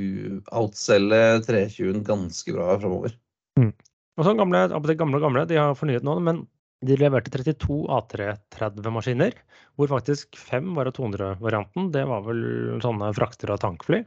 outselge 0.62 1.22
320-en 1.48 2.06
ganske 2.08 2.56
bra 2.56 2.74
framover. 2.82 3.16
Mm. 3.60 3.72
Og 4.20 4.28
så 4.28 4.34
gamle, 4.38 4.66
det 4.68 4.98
gamle 5.00 5.22
gamle, 5.24 5.46
de 5.48 5.60
har 5.60 5.78
fornyet 5.80 6.06
nå, 6.06 6.18
men 6.24 6.44
de 6.86 6.98
leverte 6.98 7.32
32 7.32 7.78
A330-maskiner, 7.94 9.38
hvor 9.78 9.92
faktisk 9.92 10.36
fem 10.38 10.74
var 10.76 10.90
av 10.90 10.98
200-varianten. 10.98 11.92
Det 11.94 12.04
var 12.10 12.26
vel 12.26 12.44
sånne 12.84 13.14
frakter 13.16 13.54
av 13.54 13.62
tankfly. 13.64 14.02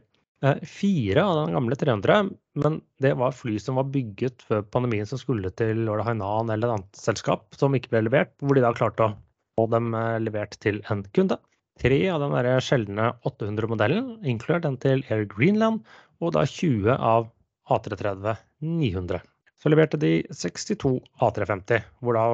Eh, 0.45 0.61
fire 0.69 1.23
av 1.23 1.35
den 1.39 1.55
gamle 1.55 1.75
300, 1.75 2.29
men 2.61 2.79
det 3.01 3.15
var 3.17 3.33
fly 3.33 3.55
som 3.61 3.79
var 3.79 3.87
bygget 3.89 4.43
før 4.45 4.61
pandemien, 4.75 5.07
som 5.09 5.17
skulle 5.17 5.49
til 5.57 5.87
Hainan 5.89 6.51
eller 6.53 6.69
et 6.69 6.75
annet 6.75 6.99
selskap, 7.01 7.47
som 7.57 7.73
ikke 7.73 7.95
ble 7.95 8.03
levert. 8.05 8.35
Hvor 8.43 8.57
de 8.57 8.61
da 8.65 8.73
klarte 8.77 9.07
å 9.07 9.15
få 9.57 9.65
dem 9.73 9.93
eh, 9.97 10.19
levert 10.21 10.57
til 10.61 10.83
en 10.93 11.01
kunde 11.15 11.39
tre 11.81 11.97
av 12.07 12.21
den 12.23 12.35
der 12.35 12.63
sjeldne 12.63 13.09
800-modellen, 13.27 14.19
inkludert 14.27 14.67
den 14.67 14.77
til 14.83 15.03
Air 15.11 15.25
Greenland, 15.31 15.81
og 16.23 16.35
da 16.37 16.45
20 16.47 16.93
av 16.93 17.27
A330 17.73 18.37
900. 18.61 19.23
Så 19.59 19.71
leverte 19.71 19.99
de 19.99 20.19
62 20.29 20.93
A350, 21.25 21.89
hvor 22.05 22.19
da 22.19 22.25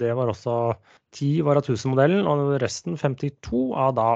det 0.00 0.14
var 0.16 0.30
også 0.30 0.56
10 1.18 1.42
var 1.48 1.58
av 1.60 1.66
1000-modellen, 1.66 2.28
og 2.30 2.60
resten 2.62 2.96
52 3.00 3.64
av 3.74 3.96
da 3.98 4.10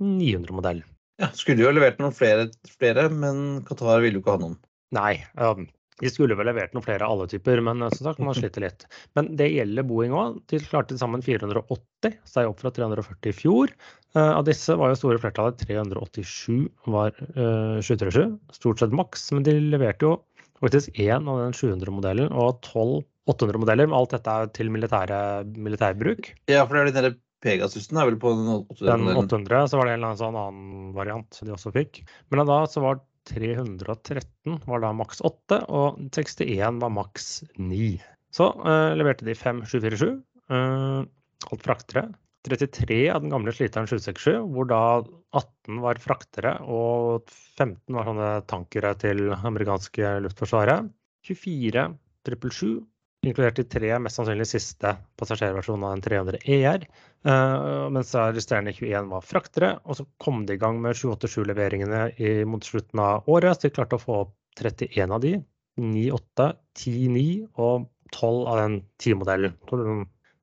900-modellen. 0.00 0.86
Ja, 1.18 1.32
skulle 1.34 1.64
jo 1.64 1.70
ha 1.70 1.74
levert 1.74 1.98
noen 2.02 2.14
flere, 2.14 2.46
flere, 2.78 3.08
men 3.10 3.60
Qatar 3.66 4.02
ville 4.04 4.20
jo 4.20 4.22
ikke 4.22 4.36
ha 4.36 4.42
noen. 4.44 4.56
Nei. 4.94 5.14
Um, 5.34 5.66
de 5.98 6.10
skulle 6.12 6.36
vel 6.38 6.46
levert 6.46 6.74
noen 6.76 6.84
flere 6.84 7.06
av 7.06 7.16
alle 7.16 7.26
typer, 7.30 7.58
men 7.66 7.82
eh, 7.82 7.90
som 7.96 8.06
sagt, 8.06 8.22
man 8.22 8.36
sliter 8.36 8.62
litt. 8.62 8.86
Men 9.18 9.32
det 9.38 9.48
gjelder 9.50 9.86
Boeing 9.88 10.14
òg. 10.14 10.38
De 10.50 10.60
klarte 10.62 10.92
til 10.92 11.00
sammen 11.00 11.24
480, 11.26 12.14
seg 12.28 12.50
opp 12.50 12.62
fra 12.62 12.70
340 12.76 13.32
i 13.32 13.34
fjor. 13.34 13.74
Uh, 14.14 14.38
av 14.38 14.46
disse 14.46 14.76
var 14.78 14.92
jo 14.92 15.00
store 15.00 15.18
flertallet 15.22 15.66
387 15.66 16.68
var 16.94 17.18
uh, 17.34 17.82
737, 17.82 18.38
stort 18.54 18.82
sett 18.84 18.94
maks. 18.94 19.26
Men 19.34 19.46
de 19.48 19.58
leverte 19.74 20.06
jo 20.06 20.14
faktisk 20.62 20.94
én 21.02 21.26
av 21.26 21.42
den 21.42 21.56
700-modellen 21.58 22.30
og 22.30 22.62
12 22.70 23.02
800-modeller. 23.28 23.90
Alt 23.92 24.14
dette 24.14 24.34
er 24.40 24.52
til 24.56 24.70
militære, 24.72 25.18
militærbruk. 25.58 26.30
Ja, 26.48 26.62
for 26.64 26.78
det 26.78 26.94
er 26.94 27.10
de 27.10 27.18
Pegasusen 27.44 28.00
er 28.00 28.08
vel 28.08 28.18
på 28.20 28.32
den 28.34 28.48
800? 28.50 28.88
Den 28.88 29.20
800, 29.22 29.68
så 29.70 29.78
var 29.78 29.86
det 29.86 29.94
en 29.94 30.02
eller 30.02 30.18
sånn 30.18 30.38
annen 30.38 30.92
variant 30.96 31.40
de 31.44 31.54
også 31.54 31.72
fikk. 31.74 32.02
Men 32.32 32.42
da 32.48 32.62
så 32.70 32.82
var 32.82 33.02
313 33.28 34.62
var 34.66 34.82
da 34.82 34.94
maks 34.96 35.20
8, 35.26 35.60
og 35.68 36.00
61 36.14 36.80
var 36.82 36.94
maks 36.94 37.28
9. 37.60 37.92
Så 38.34 38.48
uh, 38.64 38.94
leverte 38.98 39.26
de 39.28 39.36
5 39.38 39.62
747, 39.68 40.16
uh, 40.52 41.04
alt 41.52 41.66
fraktere. 41.66 42.08
33 42.48 42.98
av 43.12 43.22
den 43.22 43.32
gamle 43.32 43.52
sliteren 43.52 43.88
767, 43.90 44.38
hvor 44.54 44.68
da 44.70 44.82
18 45.36 45.80
var 45.82 45.98
fraktere 46.00 46.54
og 46.64 47.28
15 47.58 47.96
var 47.96 48.06
sånne 48.08 48.28
tankere 48.48 48.94
til 49.00 49.26
amerikanske 49.36 50.14
luftforsvaret. 50.24 50.88
24 51.28 51.90
777 52.24 52.78
inkludert 53.26 53.58
de 53.58 53.64
tre 53.66 53.90
mest 54.02 54.18
sannsynlig 54.18 54.46
siste 54.48 54.94
passasjerversjonene 55.18 55.88
av 55.88 55.96
en 55.96 56.02
300 56.04 56.40
ER. 56.54 56.86
Uh, 57.26 57.88
mens 57.94 58.12
de 58.14 58.24
resterende 58.36 58.74
21 58.76 59.10
var 59.10 59.26
fraktere. 59.26 59.72
Og 59.84 59.98
så 59.98 60.06
kom 60.22 60.44
de 60.46 60.56
i 60.56 60.60
gang 60.60 60.80
med 60.82 60.98
787-leveringene 60.98 62.44
mot 62.50 62.64
slutten 62.64 63.02
av 63.02 63.28
året. 63.30 63.58
Så 63.58 63.68
de 63.68 63.74
klarte 63.76 63.98
å 63.98 64.04
få 64.04 64.20
opp 64.26 64.34
31 64.60 65.14
av 65.14 65.22
de. 65.24 65.38
9-8, 65.78 66.52
10-9 66.78 67.26
og 67.62 67.88
12 68.14 68.38
av 68.50 68.60
den 68.62 68.78
10-modellen. 69.02 69.56
Det 69.68 69.78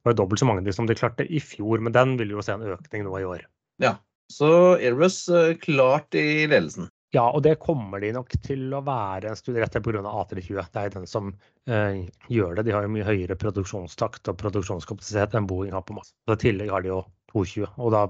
var 0.05 0.13
jo 0.13 0.19
dobbelt 0.21 0.41
så 0.41 0.47
mange 0.47 0.73
som 0.75 0.87
de 0.87 0.97
klarte 0.97 1.25
i 1.27 1.41
fjor, 1.43 1.81
men 1.83 1.95
den 1.95 2.15
vil 2.19 2.35
jo 2.35 2.43
se 2.45 2.55
en 2.55 2.65
økning 2.75 3.05
nå 3.07 3.17
i 3.19 3.27
år. 3.27 3.45
Ja, 3.83 3.97
så 4.31 4.49
Airbus 4.77 5.25
uh, 5.29 5.55
klart 5.61 6.15
i 6.17 6.45
ledelsen. 6.47 6.89
Ja, 7.15 7.29
og 7.31 7.45
det 7.45 7.55
kommer 7.63 8.01
de 8.03 8.11
nok 8.15 8.33
til 8.43 8.73
å 8.75 8.81
være 8.83 9.31
en 9.31 9.39
stund 9.39 9.59
rett 9.61 9.77
pga. 9.79 10.01
A320. 10.03 10.57
Det 10.73 10.81
er 10.81 10.93
den 10.97 11.07
som 11.07 11.31
eh, 11.69 12.03
gjør 12.31 12.57
det. 12.57 12.65
De 12.67 12.75
har 12.75 12.83
jo 12.83 12.91
mye 12.91 13.07
høyere 13.07 13.37
produksjonstakt 13.39 14.31
og 14.31 14.39
produksjonskapasitet 14.41 15.37
enn 15.37 15.47
Boeing 15.47 15.71
har 15.75 15.85
på 15.87 15.95
masse. 15.95 16.11
I 16.27 16.35
tillegg 16.41 16.73
har 16.73 16.83
de 16.83 16.91
jo 16.91 17.01
220, 17.31 17.69
og 17.79 17.93
da 17.95 18.05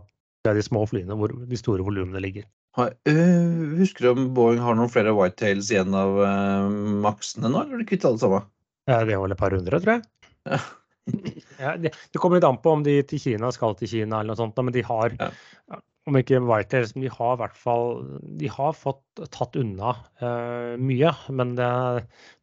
er 0.49 0.57
de 0.57 0.65
små 0.65 0.85
flyene 0.89 1.17
hvor 1.17 1.33
de 1.33 1.59
store 1.59 1.85
volumene 1.85 2.21
ligger. 2.23 2.47
Har, 2.75 2.95
øh, 3.07 3.77
husker 3.79 4.07
du 4.07 4.09
om 4.11 4.25
Boeing 4.35 4.63
har 4.63 4.75
noen 4.77 4.91
flere 4.91 5.13
whitetails 5.15 5.69
igjen 5.71 5.93
av 5.95 6.17
øh, 6.25 6.73
maksene 7.05 7.51
nå, 7.51 7.61
eller 7.61 7.77
er 7.77 7.85
de 7.85 7.89
kvitt 7.91 8.07
alle 8.09 8.21
sammen? 8.21 8.49
Ja, 8.89 8.99
det 9.05 9.15
er 9.15 9.21
vel 9.21 9.33
et 9.33 9.41
par 9.41 9.53
hundre, 9.55 9.79
tror 9.81 9.97
jeg. 9.97 10.09
Ja, 10.49 10.59
Ja, 11.61 11.75
det, 11.77 11.93
det 12.11 12.19
kommer 12.19 12.39
litt 12.39 12.47
an 12.47 12.57
på 12.61 12.73
om 12.73 12.83
de 12.85 12.97
til 13.07 13.21
Kina 13.21 13.51
skal 13.53 13.77
til 13.79 13.89
Kina 13.91 14.19
eller 14.19 14.33
noe 14.33 14.39
sånt, 14.41 14.57
men 14.65 14.73
de 14.75 14.83
har 14.85 15.13
Ja. 15.19 15.29
Om 16.05 16.17
ikke 16.19 16.37
Whitehair, 16.45 16.85
de 16.93 17.09
har 17.09 17.31
i 17.33 17.39
hvert 17.39 17.55
fall 17.57 17.95
de 18.37 18.49
har 18.51 18.75
fått 18.77 19.21
tatt 19.33 19.55
unna 19.57 19.95
uh, 20.21 20.75
mye. 20.77 21.09
Men 21.33 21.55
det, 21.57 21.69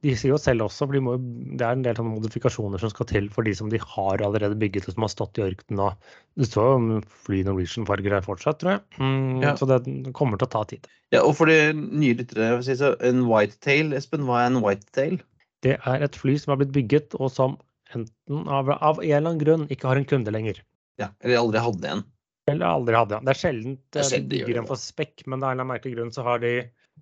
de 0.03 0.15
sier 0.19 0.33
jo 0.33 0.39
selv 0.41 0.67
også, 0.67 0.89
for 0.89 0.97
de 0.97 1.03
må, 1.07 1.15
det 1.55 1.63
er 1.63 1.77
en 1.77 1.85
del 1.87 2.01
modifikasjoner 2.07 2.83
som 2.83 2.91
skal 2.91 3.07
til 3.13 3.29
for 3.33 3.47
de 3.47 3.55
som 3.55 3.71
de 3.71 3.79
har 3.79 4.25
allerede 4.27 4.59
bygget 4.59 4.89
og 4.91 4.97
som 4.97 5.07
har 5.07 5.13
stått 5.15 5.39
i 5.39 5.47
ørkenen. 5.47 5.85
og 5.87 6.41
Det 6.41 6.49
står 6.51 6.71
jo 6.73 7.01
fly 7.27 7.43
Norwegian-farger 7.47 8.17
her 8.19 8.27
fortsatt, 8.27 8.59
tror 8.63 8.77
jeg. 8.77 8.85
Mm, 8.99 9.43
Ja. 9.45 9.55
Så 9.59 9.69
det 9.71 9.83
kommer 10.17 10.41
til 10.41 10.51
å 10.51 10.55
ta 10.57 10.65
tid. 10.73 10.89
Ja, 11.15 11.23
og 11.23 11.37
for 11.39 11.47
de 11.51 11.75
nye 11.77 12.17
lyttere, 12.19 12.57
en 13.05 13.27
whitetail, 13.29 13.93
Espen, 13.95 14.27
hva 14.27 14.43
er 14.43 14.51
en 14.51 14.63
whitetail? 14.65 15.21
Det 15.63 15.77
er 15.79 16.03
et 16.03 16.19
fly 16.19 16.35
som 16.41 16.57
har 16.57 16.63
blitt 16.65 16.75
bygget, 16.75 17.15
og 17.21 17.31
som 17.31 17.61
enten 17.95 18.49
av, 18.49 18.73
av 18.75 18.99
en 18.99 19.07
eller 19.07 19.31
annen 19.31 19.43
grunn 19.43 19.69
ikke 19.71 19.87
har 19.91 20.01
en 20.01 20.09
kunde 20.09 20.35
lenger. 20.35 20.65
Ja, 20.99 21.13
eller 21.23 21.45
aldri 21.45 21.63
hadde 21.63 21.93
en. 21.93 22.03
Eller 22.51 22.67
aldri 22.67 22.97
hadde. 22.99 23.21
Det 23.23 23.33
er 23.33 23.39
sjelden 23.39 23.77
Det 23.95 24.03
er 24.03 24.09
eh, 24.09 24.23
de 24.23 24.41
bygger 24.41 24.63
en 24.63 24.71
for 24.71 24.81
spekk, 24.81 25.23
men 25.29 25.39
av 25.39 25.53
en 25.53 25.53
eller 25.53 25.63
annen 25.63 25.75
merkelig 25.77 25.99
grunn 25.99 26.15
så 26.15 26.25
har 26.27 26.43
de 26.43 26.57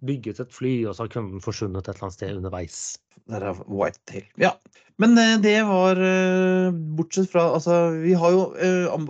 bygget 0.07 0.43
et 0.45 0.53
fly, 0.53 0.75
og 0.87 0.97
så 0.97 1.05
har 1.05 1.15
kunden 1.15 1.43
forsvunnet 1.45 1.87
et 1.87 1.95
eller 1.95 2.09
annet 2.09 2.19
sted 2.19 2.37
underveis. 2.37 2.83
Der 3.31 3.47
er 3.49 3.63
whitetail. 3.65 4.27
Ja. 4.41 4.53
Men 5.01 5.17
eh, 5.21 5.39
det 5.41 5.57
var 5.69 6.01
eh, 6.05 6.77
Bortsett 6.99 7.31
fra 7.33 7.47
Altså, 7.55 7.79
vi 8.03 8.13
har 8.21 8.37
jo 8.37 8.45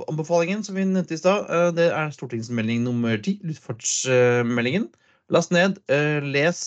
anbefalingen 0.07 0.62
som 0.66 0.79
vi 0.79 0.87
nevnte 0.87 1.19
i 1.19 1.21
stad. 1.21 1.51
Det 1.75 1.90
er 1.90 2.14
stortingsmelding 2.14 2.87
nummer 2.87 3.19
ti, 3.19 3.40
luftfartsmeldingen. 3.47 4.87
Last 5.31 5.53
ned. 5.55 5.77
Les 6.27 6.61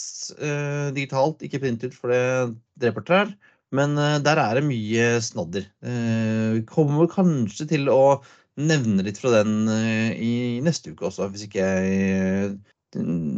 digitalt, 0.96 1.42
ikke 1.44 1.60
print 1.60 1.84
ut, 1.84 1.96
for 1.96 2.12
det 2.14 2.54
dreper 2.80 3.04
trær. 3.08 3.34
Men 3.76 3.98
der 4.24 4.40
er 4.40 4.56
det 4.56 4.64
mye 4.64 5.18
snadder. 5.24 5.66
Vi 5.84 6.62
kommer 6.70 7.10
kanskje 7.12 7.68
til 7.74 7.92
å 7.92 8.22
nevne 8.60 9.06
litt 9.06 9.20
fra 9.22 9.32
den 9.40 9.68
eh, 9.72 10.14
i 10.18 10.34
neste 10.66 10.94
uke 10.94 11.08
også, 11.10 11.30
hvis 11.34 11.48
ikke 11.48 11.64
jeg 11.64 11.94
eh, 12.20 12.54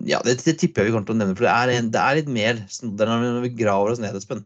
Ja, 0.09 0.19
det, 0.25 0.41
det 0.43 0.57
tipper 0.59 0.83
jeg 0.83 0.89
vi 0.89 0.95
kommer 0.95 1.07
til 1.07 1.15
å 1.15 1.19
nevne, 1.21 1.37
for 1.37 1.47
det 1.47 1.53
er, 1.53 1.89
det 1.93 2.01
er 2.01 2.17
litt 2.19 2.31
mer 2.31 2.59
snadder 2.71 3.13
når 3.13 3.45
vi 3.45 3.53
graver 3.61 3.93
oss 3.93 4.01
ned, 4.03 4.17
Espen. 4.19 4.43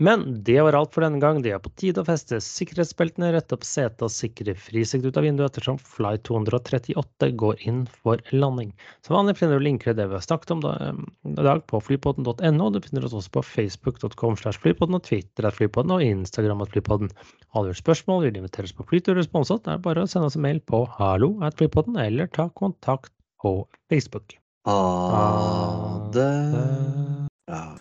Men 0.00 0.22
det 0.44 0.56
var 0.64 0.72
alt 0.72 0.94
for 0.94 1.04
denne 1.04 1.20
gang. 1.20 1.42
Det 1.44 1.50
er 1.52 1.60
på 1.60 1.72
tide 1.76 2.00
å 2.00 2.06
feste 2.08 2.38
sikkerhetsbeltene, 2.40 3.34
rette 3.34 3.52
opp 3.52 3.66
setet 3.68 4.00
og 4.06 4.12
sikre 4.12 4.54
frisikt 4.56 5.04
ut 5.04 5.18
av 5.20 5.26
vinduet 5.26 5.50
ettersom 5.50 5.76
Flight 5.76 6.24
238 6.24 7.28
går 7.42 7.60
inn 7.68 7.82
for 8.00 8.22
landing. 8.32 8.72
Som 9.04 9.18
vanlig 9.18 9.36
finner 9.36 9.60
du 9.60 9.66
linker 9.66 9.90
til 9.90 9.98
det 9.98 10.08
vi 10.08 10.16
har 10.16 10.24
snakket 10.24 10.54
om 10.56 10.64
i 10.64 11.36
dag 11.36 11.60
på 11.68 11.82
flypodden.no. 11.84 12.70
Du 12.72 12.80
finner 12.80 13.04
oss 13.04 13.18
også 13.20 13.34
på 13.36 13.44
facebook.com 13.44 14.40
slash 14.40 14.64
flypodden 14.64 14.96
og 14.96 15.04
Twitter 15.04 15.50
at 15.50 15.60
flypodden 15.60 15.92
og 15.98 16.06
Instagram 16.06 16.64
at 16.64 16.72
flypodden. 16.72 17.12
Har 17.52 17.68
du 17.68 17.76
spørsmål, 17.76 18.24
vil 18.24 18.40
inviteres 18.40 18.72
på 18.72 18.88
flytur 18.88 19.20
sponset, 19.26 19.66
det 19.66 19.76
er 19.76 19.84
bare 19.84 20.06
å 20.06 20.08
sende 20.08 20.32
oss 20.32 20.40
en 20.40 20.46
mail 20.48 20.64
på 20.64 20.86
hallo 20.96 21.34
at 21.44 21.60
flypodden 21.60 22.00
eller 22.00 22.32
ta 22.32 22.48
kontakt 22.56 23.12
på 23.44 23.58
Facebook. 23.92 24.38
Ha 24.64 26.08
det. 26.16 26.30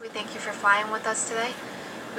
We 0.01 0.10
thank 0.12 0.36
you 0.36 0.41
for 0.43 0.51
flying 0.51 0.91
with 0.91 1.08
us 1.08 1.29
today. 1.29 1.53